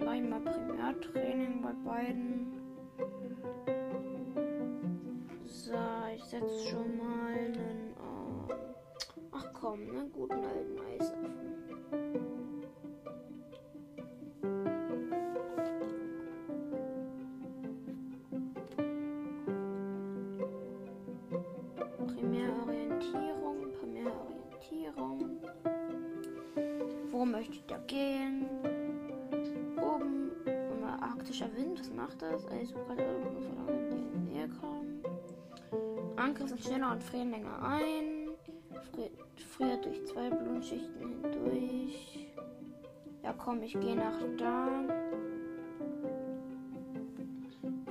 Einmal 0.06 0.40
Primärtraining 0.42 1.60
bei 1.60 1.72
beiden. 1.84 2.52
So, 5.44 5.74
ich 6.14 6.22
setze 6.22 6.68
schon 6.68 6.96
mal 6.96 7.32
einen. 7.32 7.96
Äh, 7.96 8.54
ach 9.32 9.52
komm, 9.54 9.90
einen 9.90 10.12
guten 10.12 10.34
alten 10.34 10.78
Eisaffen. 10.78 11.15
Was 32.36 32.44
macht 32.44 32.52
das? 32.52 32.52
Also 32.52 32.74
gerade 32.84 33.02
in 33.02 34.10
die 34.12 34.34
Nähe 34.34 34.48
kommen. 34.48 35.02
Angriff 36.16 36.48
sind 36.48 36.62
schneller 36.62 36.92
und 36.92 37.02
frieren 37.02 37.30
länger 37.30 37.62
ein. 37.62 38.28
Friert 39.56 39.84
durch 39.84 40.04
zwei 40.06 40.30
Blutenschichten 40.30 41.00
hindurch. 41.00 42.28
Ja 43.22 43.32
komm, 43.32 43.62
ich 43.62 43.72
gehe 43.72 43.96
nach 43.96 44.18
da. 44.38 44.68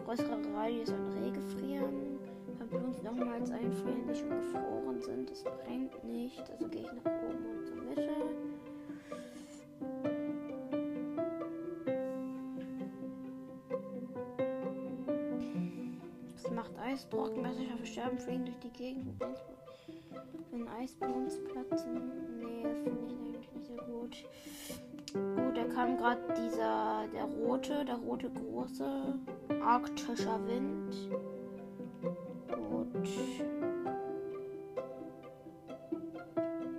Größere 0.06 0.40
Radius 0.54 0.90
und 0.90 1.08
Rege 1.24 1.42
frieren. 1.42 2.20
Blumen 2.70 2.96
nochmals 3.04 3.52
einfrieren, 3.52 4.08
die 4.08 4.16
schon 4.16 4.30
gefroren 4.30 5.02
sind. 5.02 5.30
Das 5.30 5.44
brennt 5.44 6.04
nicht. 6.04 6.50
Also 6.52 6.68
gehe 6.68 6.82
ich 6.82 6.94
nach 6.94 7.12
oben 7.12 7.55
Versterben, 17.96 18.20
fliegen 18.20 18.46
durch 18.46 18.60
die 18.60 18.72
Gegend. 18.72 19.24
Wenn 20.52 20.68
Eisblons 20.68 21.40
platzen. 21.46 22.12
Nee, 22.40 22.66
finde 22.84 23.06
ich 23.06 23.14
eigentlich 23.14 23.50
nicht 23.54 23.68
so 23.68 23.76
gut. 23.76 24.26
Gut, 25.14 25.58
da 25.58 25.64
kam 25.74 25.96
gerade 25.96 26.22
dieser, 26.34 27.08
der 27.14 27.24
rote, 27.24 27.86
der 27.86 27.96
rote 27.96 28.30
große 28.30 29.18
arktischer 29.64 30.46
Wind. 30.46 30.94
Gut. 32.50 33.08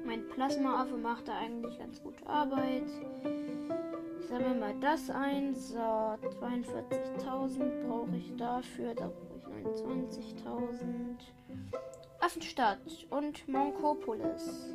Mein 0.05 0.29
Plasmaaffe 0.29 0.99
macht 0.99 1.29
da 1.29 1.39
eigentlich 1.39 1.79
ganz 1.79 2.03
gute 2.03 2.27
Arbeit. 2.27 2.91
Sammeln 4.29 4.61
wir 4.61 4.61
mal 4.61 4.75
das 4.81 5.09
ein. 5.09 5.55
So, 5.55 5.79
42.000 5.79 7.87
brauche 7.87 8.17
ich 8.17 8.37
dafür. 8.37 8.95
Da 8.95 9.11
20.000. 9.69 11.17
Affenstadt 12.21 12.79
und 13.11 13.47
Monkopolis. 13.49 14.75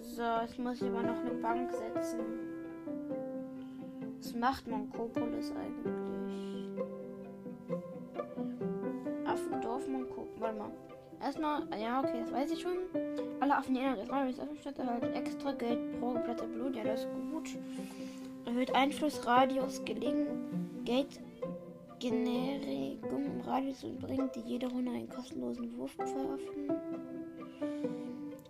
So, 0.00 0.22
jetzt 0.42 0.58
muss 0.58 0.82
ich 0.82 0.88
aber 0.88 1.02
noch 1.02 1.18
eine 1.18 1.30
Bank 1.30 1.70
setzen. 1.72 2.20
Was 4.18 4.34
macht 4.34 4.66
Monkopolis 4.66 5.52
eigentlich? 5.52 6.68
Affendorf 9.24 9.86
Monkopolis. 9.88 10.40
Warte 10.40 10.58
mal. 10.58 10.70
Erstmal, 11.22 11.62
ja, 11.78 12.00
okay, 12.00 12.20
das 12.20 12.32
weiß 12.32 12.50
ich 12.50 12.60
schon. 12.60 12.78
Alle 13.40 13.56
Affen, 13.56 13.74
die 13.74 13.80
innerhalb 13.80 14.28
des 14.28 14.40
Affenstadt 14.40 14.78
erhalten 14.78 15.12
extra 15.14 15.52
Geld 15.52 15.98
pro 16.00 16.12
geplatzter 16.12 16.46
Blut. 16.46 16.76
Ja, 16.76 16.84
das 16.84 17.00
ist 17.00 17.08
gut. 17.32 17.48
Erhöht 18.46 18.74
Einflussradius 18.74 19.84
gelegen. 19.84 20.26
Geld 20.84 21.20
Generikum 22.00 23.26
im 23.26 23.40
Radius 23.42 23.84
und 23.84 24.00
bringt 24.00 24.34
die 24.34 24.40
jede 24.40 24.68
Runde 24.68 24.90
einen 24.90 25.10
kostenlosen 25.10 25.76
Wurf 25.76 25.92
veröffentlichen. 25.92 26.80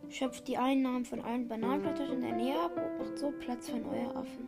Schöpft 0.08 0.46
die 0.46 0.56
Einnahmen 0.56 1.04
von 1.04 1.20
allen 1.20 1.48
Bananenplantagen 1.48 2.14
in 2.14 2.20
der 2.20 2.36
Nähe 2.36 2.60
ab 2.60 2.70
und 2.76 3.04
macht 3.04 3.18
so 3.18 3.32
Platz 3.40 3.68
für 3.68 3.78
neue 3.78 4.14
Affen. 4.14 4.46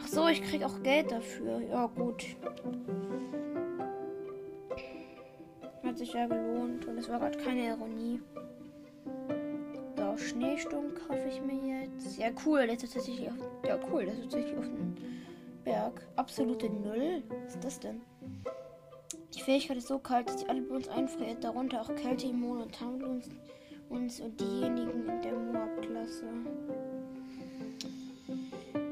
Ach 0.00 0.08
so, 0.08 0.26
ich 0.26 0.42
krieg 0.42 0.64
auch 0.64 0.82
Geld 0.82 1.10
dafür. 1.10 1.60
Ja, 1.60 1.86
gut. 1.86 2.24
Hat 5.84 5.98
sich 5.98 6.14
ja 6.14 6.26
gelohnt 6.26 6.86
und 6.86 6.96
es 6.96 7.10
war 7.10 7.18
gerade 7.18 7.36
keine 7.38 7.66
Ironie. 7.68 8.22
Da 9.96 10.16
Schneesturm 10.16 10.94
kaufe 10.94 11.28
ich 11.28 11.42
mir 11.42 11.82
jetzt. 11.82 12.18
Ja, 12.18 12.28
cool. 12.46 12.66
Das 12.66 12.82
ist 12.82 12.94
tatsächlich 12.94 13.28
auf, 13.28 13.36
ja, 13.66 13.78
cool. 13.92 14.06
Das 14.06 14.14
ist 14.14 14.22
tatsächlich 14.22 14.56
auf 14.56 14.64
den 14.64 15.15
Berg. 15.66 16.00
Absolute 16.14 16.70
Null? 16.70 17.24
Was 17.44 17.56
ist 17.56 17.64
das 17.64 17.80
denn? 17.80 18.00
Die 19.34 19.42
Fähigkeit 19.42 19.76
ist 19.76 19.88
so 19.88 19.98
kalt, 19.98 20.28
dass 20.28 20.38
sie 20.38 20.48
alle 20.48 20.62
bei 20.62 20.76
uns 20.76 20.88
einfriert, 20.88 21.42
darunter 21.42 21.82
auch 21.82 21.92
Kälte, 21.96 22.28
Immun 22.28 22.62
und 22.62 22.72
Tamlons 22.72 23.28
uns 23.88 24.20
und 24.20 24.40
diejenigen 24.40 25.08
in 25.08 25.22
der 25.22 25.32
Moab-Klasse. 25.32 26.24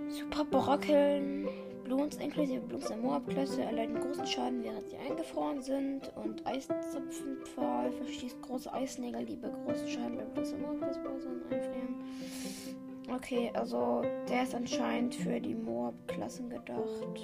Super 0.09 0.45
Brockeln. 0.45 1.49
Bloons 1.85 2.17
inklusive 2.17 2.61
Bloons 2.61 2.89
der 2.89 2.97
Moab-Klasse 2.97 3.63
erleiden 3.63 4.01
großen 4.01 4.27
Schaden, 4.27 4.65
während 4.65 4.89
sie 4.89 4.97
eingefroren 4.97 5.63
sind. 5.63 6.11
Und 6.17 6.45
Eiszapfenpfahl 6.45 7.93
verschießt 7.93 8.43
große 8.43 8.73
Eisnägel, 8.73 9.25
die 9.25 9.37
bei 9.37 9.49
großen 9.49 9.89
Schaden 9.89 10.17
bei 10.17 10.25
Bloons 10.25 10.51
der 10.51 10.59
Moab-Klasse 10.59 11.29
einfrieren. 11.51 11.95
Okay, 13.12 13.51
also 13.55 14.03
der 14.29 14.43
ist 14.43 14.55
anscheinend 14.55 15.14
für 15.14 15.40
die 15.40 15.55
Moab-Klassen 15.55 16.51
gedacht. 16.51 17.19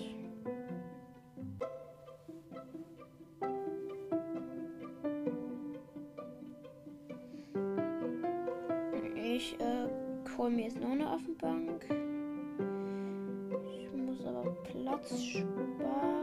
ich 9.41 9.59
äh, 9.59 9.89
hole 10.37 10.51
mir 10.51 10.65
jetzt 10.65 10.79
noch 10.79 10.91
eine 10.91 11.07
Affenbank. 11.09 11.87
Ich 13.73 13.91
muss 13.93 14.27
aber 14.27 14.51
Platz 14.65 15.23
sparen. 15.23 16.20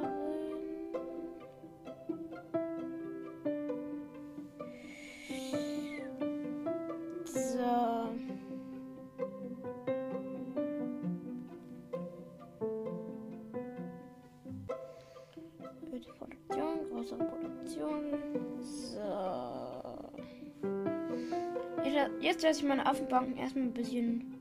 Lasse 22.48 22.62
ich 22.62 22.68
meine 22.68 22.86
Affenbanken 22.86 23.36
erstmal 23.36 23.66
ein 23.66 23.74
bisschen, 23.74 24.34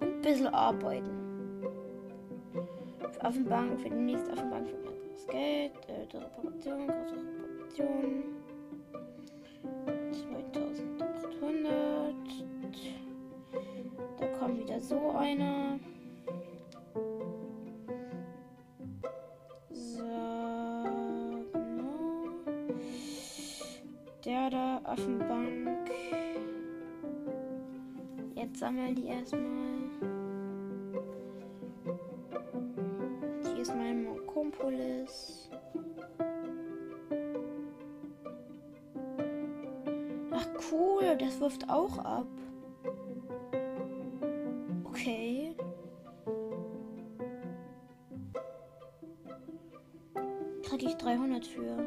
ein 0.00 0.20
bisschen 0.22 0.46
arbeiten. 0.46 1.10
Für 3.10 3.24
Affenbanken, 3.24 3.76
für 3.78 3.90
die 3.90 3.96
nächste 3.96 4.32
Affenbank 4.32 4.68
für 4.68 4.76
das 5.10 5.26
Geld, 5.26 5.72
ältere 5.88 6.28
Produktion, 6.28 6.86
größere 6.86 7.24
Produktion. 7.48 8.22
2800. 10.12 12.14
Da 14.20 14.26
kommt 14.38 14.60
wieder 14.60 14.80
so 14.80 15.10
einer. 15.18 15.80
So, 19.70 20.04
genau. 21.52 22.28
Der 24.24 24.50
da, 24.50 24.80
Affenbank. 24.84 25.49
Sammeln 28.60 28.94
die 28.94 29.06
erstmal. 29.06 29.40
Hier 33.42 33.62
ist 33.62 33.74
mein 33.74 34.04
Mokompolis. 34.04 35.48
Ach 40.30 40.46
cool, 40.70 41.16
das 41.18 41.40
wirft 41.40 41.70
auch 41.70 41.96
ab. 42.00 42.26
Okay. 44.84 45.56
Krieg 50.64 50.82
ich 50.82 50.96
300 50.96 51.46
für. 51.46 51.78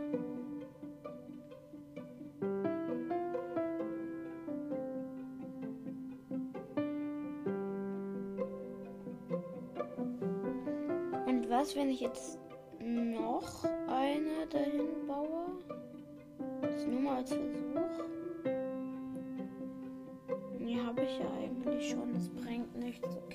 Wenn 11.75 11.89
ich 11.89 12.01
jetzt 12.01 12.39
noch 12.79 13.63
eine 13.87 14.47
dahin 14.49 15.07
baue? 15.07 15.57
Das 16.61 16.85
nur 16.85 16.99
mal 16.99 17.17
als 17.17 17.29
Versuch. 17.29 18.05
Nee, 20.59 20.79
habe 20.79 21.01
ich 21.01 21.19
ja 21.19 21.25
eigentlich 21.39 21.89
schon. 21.89 22.13
Das 22.13 22.29
bringt 22.29 22.75
nichts, 22.75 23.07
okay. 23.17 23.32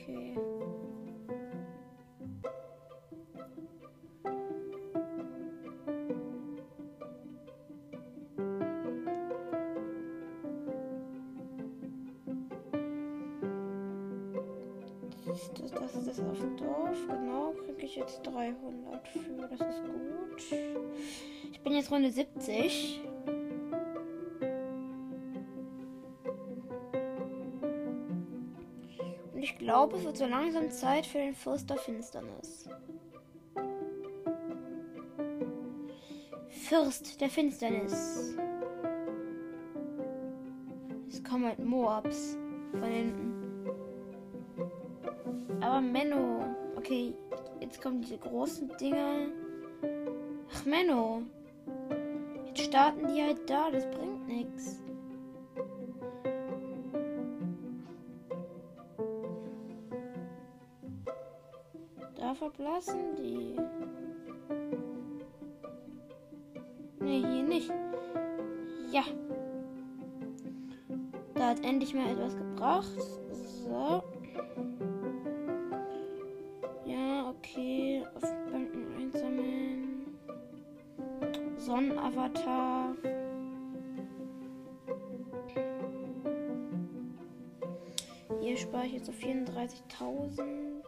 Das, 15.60 15.72
das, 15.72 15.94
ist 15.96 16.08
das 16.08 16.20
auf 16.20 16.38
dem 16.38 16.56
Dorf, 16.56 16.96
genau. 17.08 17.52
Kriege 17.64 17.86
ich 17.86 17.96
jetzt 17.96 18.22
300 18.22 19.08
für. 19.08 19.48
Das 19.48 19.60
ist 19.60 19.82
gut. 19.82 20.58
Ich 21.52 21.60
bin 21.60 21.72
jetzt 21.72 21.90
Runde 21.90 22.10
70. 22.10 23.00
Und 29.32 29.42
ich 29.42 29.58
glaube, 29.58 29.96
es 29.96 30.04
wird 30.04 30.16
so 30.16 30.26
langsam 30.26 30.70
Zeit 30.70 31.06
für 31.06 31.18
den 31.18 31.34
Fürst 31.34 31.68
der 31.70 31.78
Finsternis. 31.78 32.68
Fürst 36.48 37.20
der 37.20 37.30
Finsternis. 37.30 38.36
Es 41.08 41.24
kommen 41.24 41.46
halt 41.46 41.58
Moabs 41.58 42.36
von 42.72 42.82
hinten. 42.84 43.47
Aber 45.60 45.80
Menno. 45.80 46.44
Okay, 46.76 47.14
jetzt 47.60 47.82
kommen 47.82 48.00
diese 48.00 48.18
großen 48.18 48.70
Dinger. 48.80 49.28
Ach, 50.52 50.64
Menno. 50.64 51.22
Jetzt 52.46 52.62
starten 52.62 53.06
die 53.08 53.22
halt 53.22 53.48
da. 53.48 53.70
Das 53.70 53.84
bringt 53.90 54.26
nichts. 54.26 54.80
Da 62.16 62.34
verblassen 62.34 63.16
die. 63.16 63.56
Ne, 67.00 67.26
hier 67.26 67.42
nicht. 67.42 67.70
Ja. 68.90 69.02
Da 71.34 71.48
hat 71.50 71.64
endlich 71.64 71.94
mal 71.94 72.10
etwas 72.10 72.36
gebracht. 72.36 73.00
So. 73.64 74.02
32.000. 89.68 90.82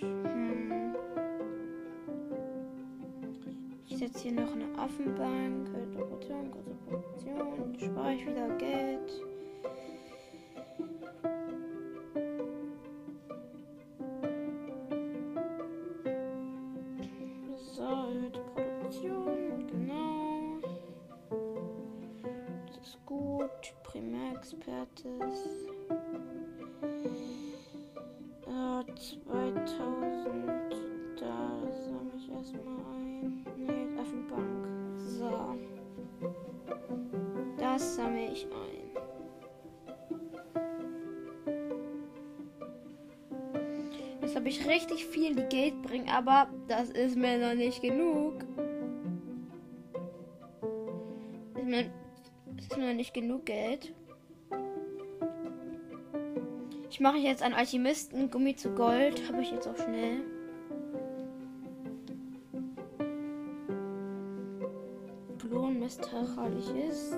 Hm. 0.00 0.94
Ich 3.88 3.98
setze 3.98 4.18
hier 4.20 4.32
noch 4.32 4.52
eine 4.52 4.78
Affenbank, 4.78 5.68
Produktion, 5.94 6.50
große 6.50 6.74
Produktion, 6.86 7.78
spare 7.78 8.14
ich 8.14 8.26
wieder 8.26 8.48
Geld. 8.56 9.27
Primärexpertes. 23.82 25.68
Äh, 28.46 28.84
2000. 28.94 29.68
Da 31.18 31.60
sammle 31.72 32.12
ich 32.16 32.30
erstmal 32.30 32.78
ein. 32.94 33.44
Nee, 33.56 34.00
Affenbank. 34.00 34.66
So. 34.96 35.56
Das 37.58 37.96
sammle 37.96 38.32
ich 38.32 38.46
ein. 38.46 38.88
Jetzt 44.20 44.36
habe 44.36 44.48
ich 44.48 44.68
richtig 44.68 45.06
viel, 45.06 45.34
die 45.34 45.48
Geld 45.48 45.82
bringen, 45.82 46.08
aber 46.08 46.48
das 46.68 46.90
ist 46.90 47.16
mir 47.16 47.38
noch 47.38 47.54
nicht 47.54 47.80
genug. 47.80 48.47
Nicht 53.08 53.14
genug 53.14 53.46
Geld. 53.46 53.94
Ich 56.90 57.00
mache 57.00 57.16
jetzt 57.16 57.42
einen 57.42 57.54
Alchemisten, 57.54 58.30
Gummi 58.30 58.54
zu 58.54 58.70
Gold. 58.70 59.26
Habe 59.28 59.40
ich 59.40 59.50
jetzt 59.50 59.66
auch 59.66 59.76
schnell. 59.76 60.20
Blumen 65.38 65.80
misstrauisch 65.80 66.68
ist. 66.86 67.16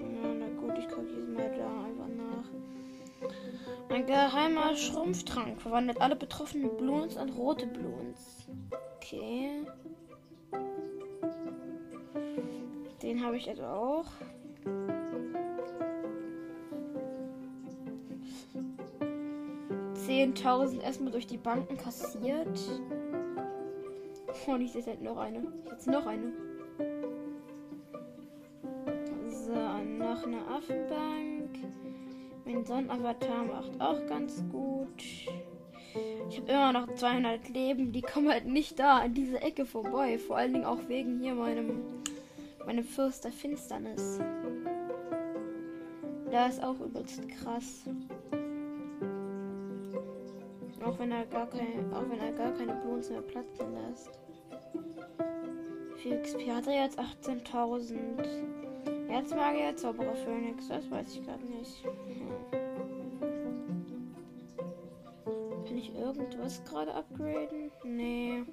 Na 0.00 0.48
gut, 0.60 0.78
ich 0.78 0.88
gucke 0.88 1.08
jetzt 1.08 1.28
mal 1.28 1.44
einfach 1.44 2.08
nach. 2.16 3.94
Ein 3.94 4.06
geheimer 4.06 4.74
Schrumpftrank 4.74 5.62
verwandelt 5.62 6.00
alle 6.00 6.16
betroffenen 6.16 6.76
Bloons 6.76 7.14
in 7.14 7.28
rote 7.30 7.66
Bloons. 7.68 8.37
Habe 13.28 13.36
ich 13.36 13.44
jetzt 13.44 13.60
auch. 13.60 14.06
Zehntausend 19.92 20.82
erstmal 20.82 21.12
durch 21.12 21.26
die 21.26 21.36
Banken 21.36 21.76
kassiert. 21.76 22.58
Und 24.46 24.60
ich 24.62 24.72
sehe 24.72 24.80
jetzt 24.80 25.02
noch 25.02 25.18
eine. 25.18 25.42
Jetzt 25.70 25.86
noch 25.88 26.06
eine. 26.06 26.32
So, 29.28 29.52
noch 29.52 30.24
eine 30.24 30.48
Affenbank. 30.48 31.50
Mein 32.46 32.64
Sonnenavatar 32.64 33.44
macht 33.44 33.78
auch 33.78 34.06
ganz 34.06 34.42
gut. 34.50 35.02
Ich 36.30 36.38
habe 36.38 36.50
immer 36.50 36.72
noch 36.72 36.94
200 36.94 37.46
Leben. 37.50 37.92
Die 37.92 38.00
kommen 38.00 38.30
halt 38.30 38.46
nicht 38.46 38.78
da 38.78 38.98
an 39.00 39.12
diese 39.12 39.42
Ecke 39.42 39.66
vorbei. 39.66 40.18
Vor 40.18 40.38
allen 40.38 40.54
Dingen 40.54 40.64
auch 40.64 40.88
wegen 40.88 41.20
hier 41.20 41.34
meinem, 41.34 41.97
meinem 42.68 42.84
Fürst 42.84 43.24
der 43.24 43.32
Finsternis. 43.32 44.20
Da 46.30 46.48
ist 46.48 46.62
auch 46.62 46.78
übelst 46.80 47.26
krass. 47.30 47.88
Auch 50.84 50.98
wenn 50.98 51.10
er 51.10 51.24
gar 51.24 51.48
keine, 51.48 51.96
auch 51.96 52.04
wenn 52.10 52.20
er 52.20 52.32
gar 52.32 52.52
keine 52.52 52.74
Blumen 52.74 53.02
mehr 53.08 53.22
platzen 53.22 53.72
lässt. 53.72 54.20
Viel 55.96 56.20
XP 56.20 56.50
hat 56.50 56.66
er 56.66 56.84
jetzt? 56.84 56.98
18.000. 56.98 57.94
Erzmagier, 59.08 59.74
Zauberer 59.74 60.14
Phoenix, 60.16 60.68
das 60.68 60.90
weiß 60.90 61.14
ich 61.14 61.24
gerade 61.24 61.46
nicht. 61.46 61.82
Kann 65.66 65.76
ich 65.78 65.94
irgendwas 65.94 66.62
gerade 66.66 66.92
upgraden? 66.92 67.72
Nee. 67.82 68.44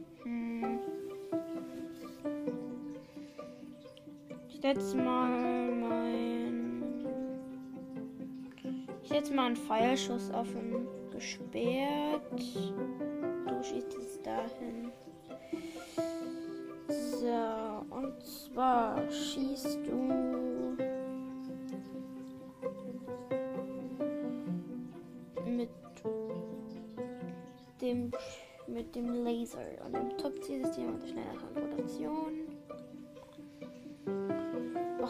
Setze 4.65 4.97
mal 4.97 5.29
mein. 5.75 6.83
Ich 9.03 9.09
setze 9.09 9.31
mal 9.31 9.45
einen 9.45 9.55
Pfeilschuss 9.55 10.31
auf 10.31 10.47
ihn 10.55 10.87
gesperrt. 11.11 12.41
Du 13.47 13.63
schießt 13.63 13.95
es 13.95 14.19
dahin. 14.23 14.91
So, 16.87 17.95
und 17.95 18.19
zwar 18.23 19.07
schießt 19.11 19.81
du 19.85 19.93
mit 25.45 25.69
dem 27.81 28.11
mit 28.65 28.95
dem 28.95 29.23
Laser 29.23 29.59
und 29.85 29.95
dem 29.95 30.17
Top-Zielsystem 30.17 30.87
und 30.87 31.03
der 31.03 31.07
schnelleren 31.07 31.55
Rotation 31.55 32.44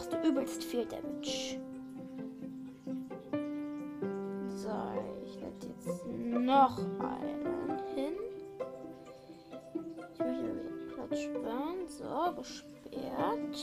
machst 0.06 0.24
du 0.24 0.28
übelst 0.28 0.64
viel 0.64 0.86
Damage. 0.86 1.58
noch 6.40 6.78
einen 7.00 7.78
hin. 7.94 8.14
Ich 10.14 10.18
möchte 10.20 10.24
wieder 10.24 10.94
Platz 10.94 11.20
sparen. 11.20 11.88
So, 11.88 12.34
gesperrt. 12.36 13.56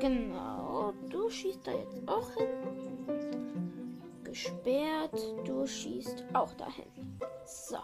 Genau, 0.00 0.92
du 1.08 1.30
schießt 1.30 1.66
da 1.66 1.72
jetzt 1.72 2.06
auch 2.06 2.30
hin. 2.32 3.98
Gesperrt, 4.24 5.18
du 5.44 5.66
schießt 5.66 6.24
auch 6.34 6.52
dahin. 6.54 6.86
So. 7.46 7.78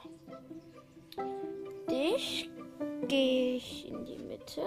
Dich 1.91 2.51
gehe 3.07 3.57
ich 3.57 3.89
in 3.89 4.05
die 4.05 4.19
Mitte. 4.19 4.63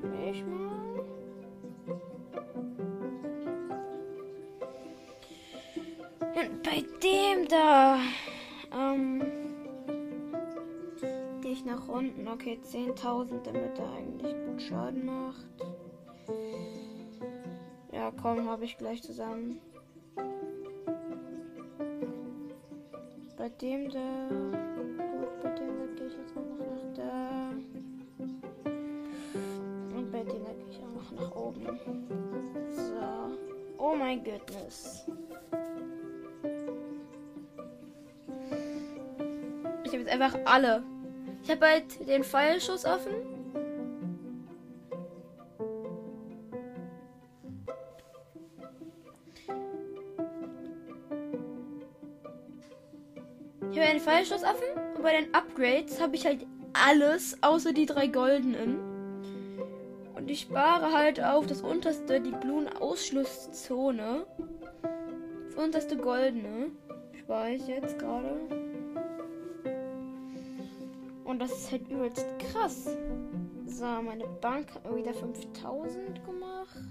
Sammle 0.00 0.30
ich 0.30 0.44
mal. 0.44 0.76
bei 6.62 6.84
dem 7.02 7.48
da. 7.48 7.98
Ähm, 8.72 9.22
gehe 11.40 11.52
ich 11.52 11.64
nach 11.64 11.88
unten. 11.88 12.28
Okay, 12.28 12.58
10.000, 12.62 13.42
damit 13.42 13.78
er 13.78 13.92
eigentlich 13.92 14.34
gut 14.46 14.62
Schaden 14.62 15.06
macht. 15.06 15.46
Ja, 17.92 18.12
komm, 18.20 18.48
habe 18.48 18.64
ich 18.64 18.76
gleich 18.76 19.02
zusammen. 19.02 19.60
Bei 23.36 23.48
dem 23.48 23.90
da. 23.90 24.65
Gehe 30.26 30.40
ich 30.70 30.78
auch 30.78 30.92
noch 30.94 31.20
nach 31.20 31.36
oben. 31.36 31.80
So. 32.76 33.78
Oh 33.78 33.94
mein 33.94 34.22
Goodness. 34.22 35.06
jetzt 40.06 40.12
einfach 40.12 40.38
alle. 40.44 40.82
Ich 41.42 41.50
habe 41.50 41.66
halt 41.66 42.08
den 42.08 42.24
Pfeilschuss 42.24 42.84
offen. 42.84 43.14
Ich 53.70 53.78
habe 53.78 53.90
einen 53.90 54.00
Pfeilschuss 54.00 54.42
offen 54.42 54.64
und 54.96 55.02
bei 55.02 55.20
den 55.20 55.34
Upgrades 55.34 56.00
habe 56.00 56.16
ich 56.16 56.24
halt 56.24 56.46
alles 56.72 57.36
außer 57.42 57.72
die 57.72 57.86
drei 57.86 58.06
goldenen. 58.06 58.85
Ich 60.36 60.42
spare 60.42 60.92
halt 60.92 61.18
auf 61.18 61.46
das 61.46 61.62
unterste, 61.62 62.20
die 62.20 62.30
Blumen-Ausschlusszone. 62.30 64.26
Das 65.46 65.54
unterste 65.54 65.96
goldene 65.96 66.72
spare 67.18 67.52
ich 67.52 67.66
jetzt 67.66 67.98
gerade. 67.98 68.38
Und 71.24 71.38
das 71.40 71.52
ist 71.52 71.72
halt 71.72 71.88
übelst 71.88 72.26
krass. 72.38 72.98
So, 73.64 73.86
meine 73.86 74.26
Bank 74.42 74.74
hat 74.74 74.94
wieder 74.94 75.14
5000 75.14 76.22
gemacht. 76.26 76.84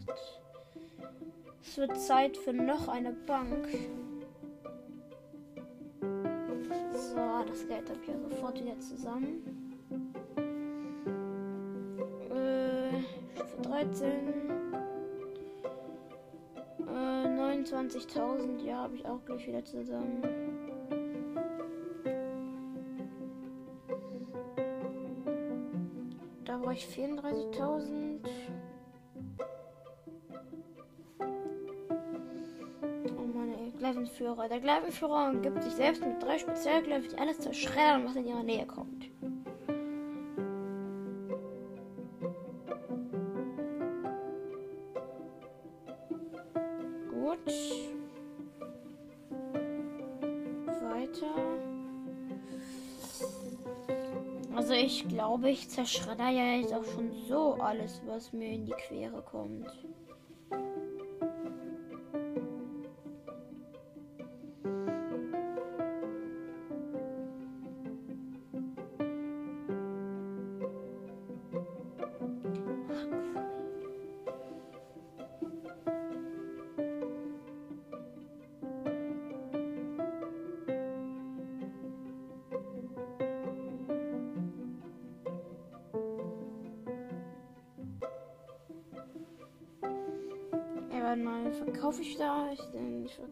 Es 1.62 1.78
wird 1.78 2.02
Zeit 2.02 2.36
für 2.38 2.52
noch 2.52 2.88
eine 2.88 3.12
Bank. 3.12 3.68
So, 6.94 7.46
das 7.48 7.68
Geld 7.68 7.88
habe 7.92 8.00
ich 8.02 8.08
ja 8.08 8.18
sofort 8.18 8.60
wieder 8.60 8.80
zusammen. 8.80 9.65
13. 13.76 14.10
Äh, 16.80 17.28
29.000, 17.28 18.64
ja, 18.64 18.78
habe 18.78 18.96
ich 18.96 19.06
auch 19.06 19.20
gleich 19.26 19.46
wieder 19.48 19.66
zusammen. 19.66 20.24
ich 26.76 26.86
34.000. 26.88 28.20
Oh 33.18 33.22
meine 33.34 33.72
Gleifenführer. 33.78 34.50
Der 34.50 34.60
Gleifenführer 34.60 35.34
gibt 35.36 35.64
sich 35.64 35.74
selbst 35.74 36.06
mit 36.06 36.22
drei 36.22 36.38
Spezialgleifen, 36.38 37.10
die 37.10 37.18
alles 37.18 37.40
zerschreddern, 37.40 38.06
was 38.06 38.16
in 38.16 38.28
ihrer 38.28 38.44
Nähe 38.44 38.66
kommt. 38.66 38.95
Glaube, 55.36 55.50
ich 55.50 55.68
zerschredder 55.70 56.30
ja 56.30 56.56
jetzt 56.56 56.74
auch 56.74 56.86
schon 56.86 57.12
so 57.28 57.56
alles, 57.56 58.02
was 58.06 58.32
mir 58.32 58.54
in 58.54 58.66
die 58.66 58.72
Quere 58.88 59.22
kommt. 59.22 59.66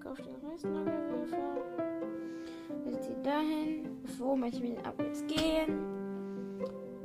Ich 0.04 0.10
verkaufe 0.10 0.24
den 0.24 0.50
Reißnagelwerfer. 0.50 1.38
Jetzt 2.92 3.08
hier 3.08 3.24
dahin. 3.24 4.04
Wo 4.18 4.36
möchte 4.36 4.58
ich 4.58 4.76
den 4.76 4.86
Upgrades 4.86 5.26
gehen? 5.28 5.80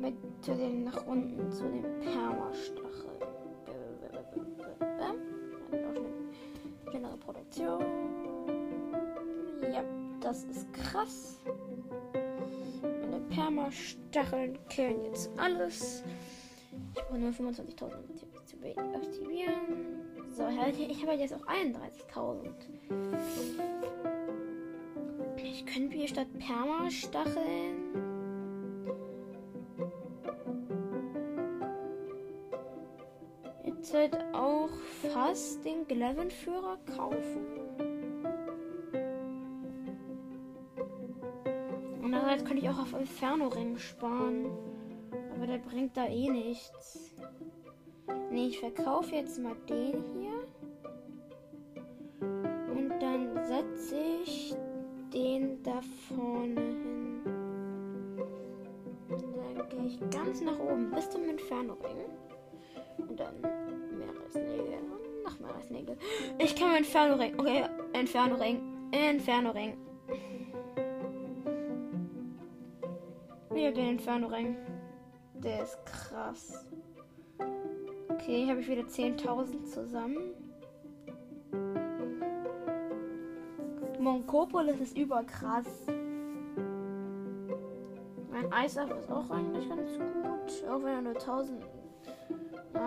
Mit 0.01 0.15
zu 0.41 0.55
den 0.55 0.85
nach 0.85 1.07
unten 1.07 1.51
zu 1.53 1.65
den 1.65 1.85
Permastachel. 2.01 3.19
Schnellere 6.91 7.17
Produktion. 7.19 7.85
Ja, 9.63 9.85
das 10.21 10.45
ist 10.45 10.73
krass. 10.73 11.41
Meine 12.83 13.21
Permastacheln 13.31 14.59
killen 14.69 15.05
jetzt 15.05 15.31
alles. 15.37 16.03
Ich 16.95 17.03
brauche 17.03 17.19
nur 17.19 17.31
25.000 17.31 18.17
zu 18.17 18.27
aktivieren. 18.35 19.98
So, 20.39 20.47
ich 20.47 21.03
habe 21.03 21.15
jetzt 21.15 21.35
auch 21.35 21.47
31.000. 21.49 22.53
Ich 25.43 25.67
könnte 25.67 25.97
mir 25.97 26.07
statt 26.07 26.29
Permastacheln 26.39 27.89
jetzt 33.65 33.93
halt 33.93 34.17
auch 34.33 34.71
fast 35.13 35.65
den 35.65 35.89
Glevenführer 35.89 36.79
kaufen. 36.97 37.45
Und 42.01 42.15
andererseits 42.15 42.45
könnte 42.45 42.63
ich 42.63 42.71
auch 42.71 42.79
auf 42.79 42.93
Inferno-Ring 42.93 43.77
sparen. 43.77 44.53
Aber 45.35 45.49
der 45.49 45.59
bringt 45.59 45.97
da 45.97 46.07
eh 46.07 46.31
nichts. 46.31 47.13
Nee, 48.31 48.49
ich 48.49 48.61
verkaufe 48.61 49.15
jetzt 49.17 49.39
mal 49.43 49.57
den 49.69 50.05
hier. 50.15 50.28
Vorne 55.83 56.61
hin. 56.61 57.23
Dann 59.57 59.69
gehe 59.69 59.87
ich 59.87 60.11
ganz 60.11 60.41
nach 60.41 60.59
oben 60.59 60.91
bis 60.91 61.11
zum 61.11 61.29
Inferno-Ring. 61.29 62.05
Und 62.99 63.19
dann 63.19 63.41
Meeresnägel. 63.97 64.79
Noch 65.25 65.39
Meeresnägel. 65.41 65.97
Ich 66.39 66.57
kann 66.57 66.77
Inferno-Ring. 66.77 67.39
Okay, 67.39 67.65
Inferno-Ring. 67.93 68.61
Inferno-Ring. 68.93 69.77
Wieder 73.51 73.73
den 73.73 73.89
Inferno-Ring. 73.91 74.57
Der 75.35 75.63
ist 75.63 75.79
krass. 75.85 76.67
Okay, 78.09 78.49
habe 78.49 78.61
ich 78.61 78.69
wieder 78.69 78.83
10.000 78.83 79.65
zusammen. 79.65 80.48
Monkopolis 84.01 84.81
ist 84.81 84.97
überkrass. 84.97 85.67
Mein 88.31 88.53
Eisaf 88.53 88.91
ist 88.91 89.11
auch 89.11 89.29
eigentlich 89.31 89.69
ganz 89.69 89.99
gut. 89.99 90.69
Auch 90.71 90.83
wenn 90.83 90.95
er 90.95 91.03
nur 91.03 91.15
1000. 91.15 91.65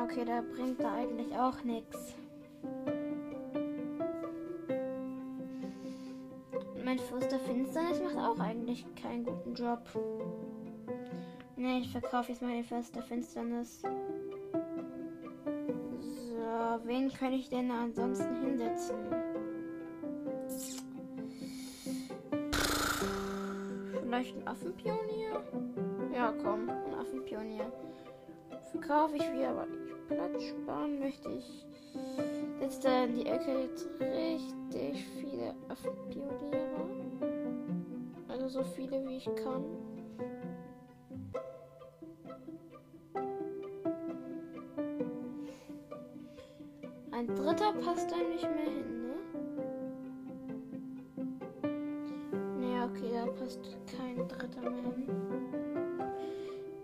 Okay, 0.03 0.26
der 0.26 0.41
bringt 0.41 0.82
da 0.82 0.93
eigentlich 0.93 1.38
auch 1.38 1.64
nichts. 1.64 2.16
Mein 6.84 6.99
Fürst 6.99 7.32
der 7.32 7.39
Finsternis 7.39 8.01
macht 8.01 8.18
auch 8.18 8.39
eigentlich 8.39 8.86
keinen 8.95 9.26
guten 9.26 9.53
Job. 9.53 9.82
Ne, 11.55 11.80
ich 11.80 11.91
verkaufe 11.91 12.32
jetzt 12.32 12.41
den 12.41 12.64
Fürst 12.64 12.95
der 12.95 13.03
Finsternis. 13.03 13.82
So, 15.91 16.80
wen 16.86 17.12
kann 17.14 17.34
ich 17.34 17.49
denn 17.49 17.70
ansonsten 17.70 18.36
hinsetzen? 18.41 19.20
Vielleicht 24.22 24.38
ein 24.38 24.47
Affenpionier? 24.47 25.41
Ja, 26.13 26.32
komm, 26.43 26.69
ein 26.69 26.93
Affenpionier. 26.93 27.72
Verkaufe 28.69 29.15
ich 29.15 29.34
wieder, 29.34 29.49
aber 29.49 29.65
Platz 30.09 30.43
sparen 30.43 30.99
möchte 30.99 31.32
ich. 31.32 31.65
Jetzt 32.61 32.86
da 32.86 33.05
in 33.05 33.15
die 33.15 33.26
Ecke 33.26 33.63
jetzt 33.63 33.89
richtig 33.99 35.03
viele 35.19 35.55
Affenpioniere. 35.69 36.86
Also 38.28 38.47
so 38.47 38.63
viele 38.63 39.03
wie 39.07 39.17
ich 39.17 39.30
kann. 39.43 39.65
Ein 47.11 47.28
dritter 47.28 47.74
passt 47.84 48.11
da 48.11 48.17
nicht 48.17 48.43
mehr 48.43 48.69
hin, 48.69 49.01
da 53.22 53.32
passt 53.32 53.59
kein 53.97 54.28
dritter 54.28 54.61
mehr 54.61 54.93
hin. 54.93 55.07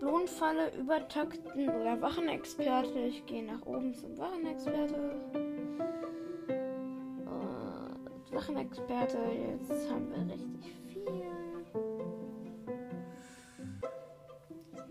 Lohnfalle, 0.00 0.72
Übertakten 0.78 1.68
oder 1.68 2.00
Wachenexperte. 2.00 3.00
Ich 3.00 3.26
gehe 3.26 3.44
nach 3.44 3.66
oben 3.66 3.92
zum 3.94 4.16
Wachenexperte. 4.16 5.20
Und 7.26 8.32
Wachenexperte, 8.32 9.18
jetzt 9.18 9.90
haben 9.90 10.10
wir 10.10 10.32
richtig 10.32 10.76
viel. 10.86 11.02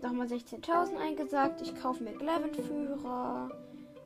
Nochmal 0.02 0.26
16.000 0.26 0.96
eingesagt. 0.98 1.62
Ich 1.62 1.74
kaufe 1.74 2.04
mir 2.04 2.12
Glevenführer. 2.12 3.50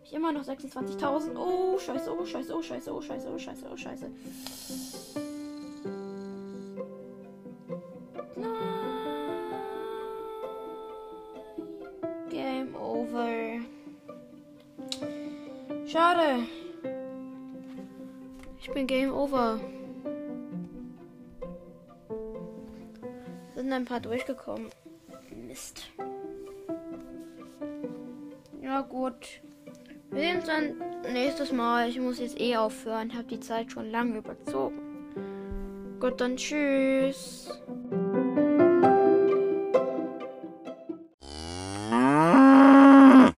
Ich 0.05 0.13
immer 0.13 0.33
noch 0.33 0.45
26.000. 0.45 1.37
Oh, 1.37 1.79
scheiße, 1.79 2.17
oh, 2.17 2.25
scheiße, 2.25 2.55
oh, 2.55 2.63
scheiße, 2.63 2.95
oh, 2.95 3.01
scheiße, 3.01 3.31
oh, 3.33 3.39
scheiße, 3.39 3.67
oh, 3.73 3.77
scheiße. 3.77 4.11
Ich 18.61 18.71
bin 18.71 18.87
Game 18.87 19.13
over. 19.13 19.61
Sind 23.55 23.73
ein 23.73 23.85
paar 23.85 24.01
durchgekommen. 24.01 24.69
Mist. 25.47 25.91
Ja 28.63 28.81
gut. 28.83 29.41
Wir 30.11 30.21
sehen 30.21 30.37
uns 30.37 30.47
dann 30.47 31.13
nächstes 31.13 31.53
Mal. 31.53 31.89
Ich 31.89 31.99
muss 31.99 32.19
jetzt 32.19 32.41
eh 32.41 32.57
aufhören. 32.57 33.17
Hab 33.17 33.29
die 33.29 33.41
Zeit 33.41 33.73
schon 33.73 33.91
lange 33.91 34.19
überzogen. 34.19 34.79
Gut, 36.01 36.21
dann 36.21 36.37
tschüss. 36.37 37.62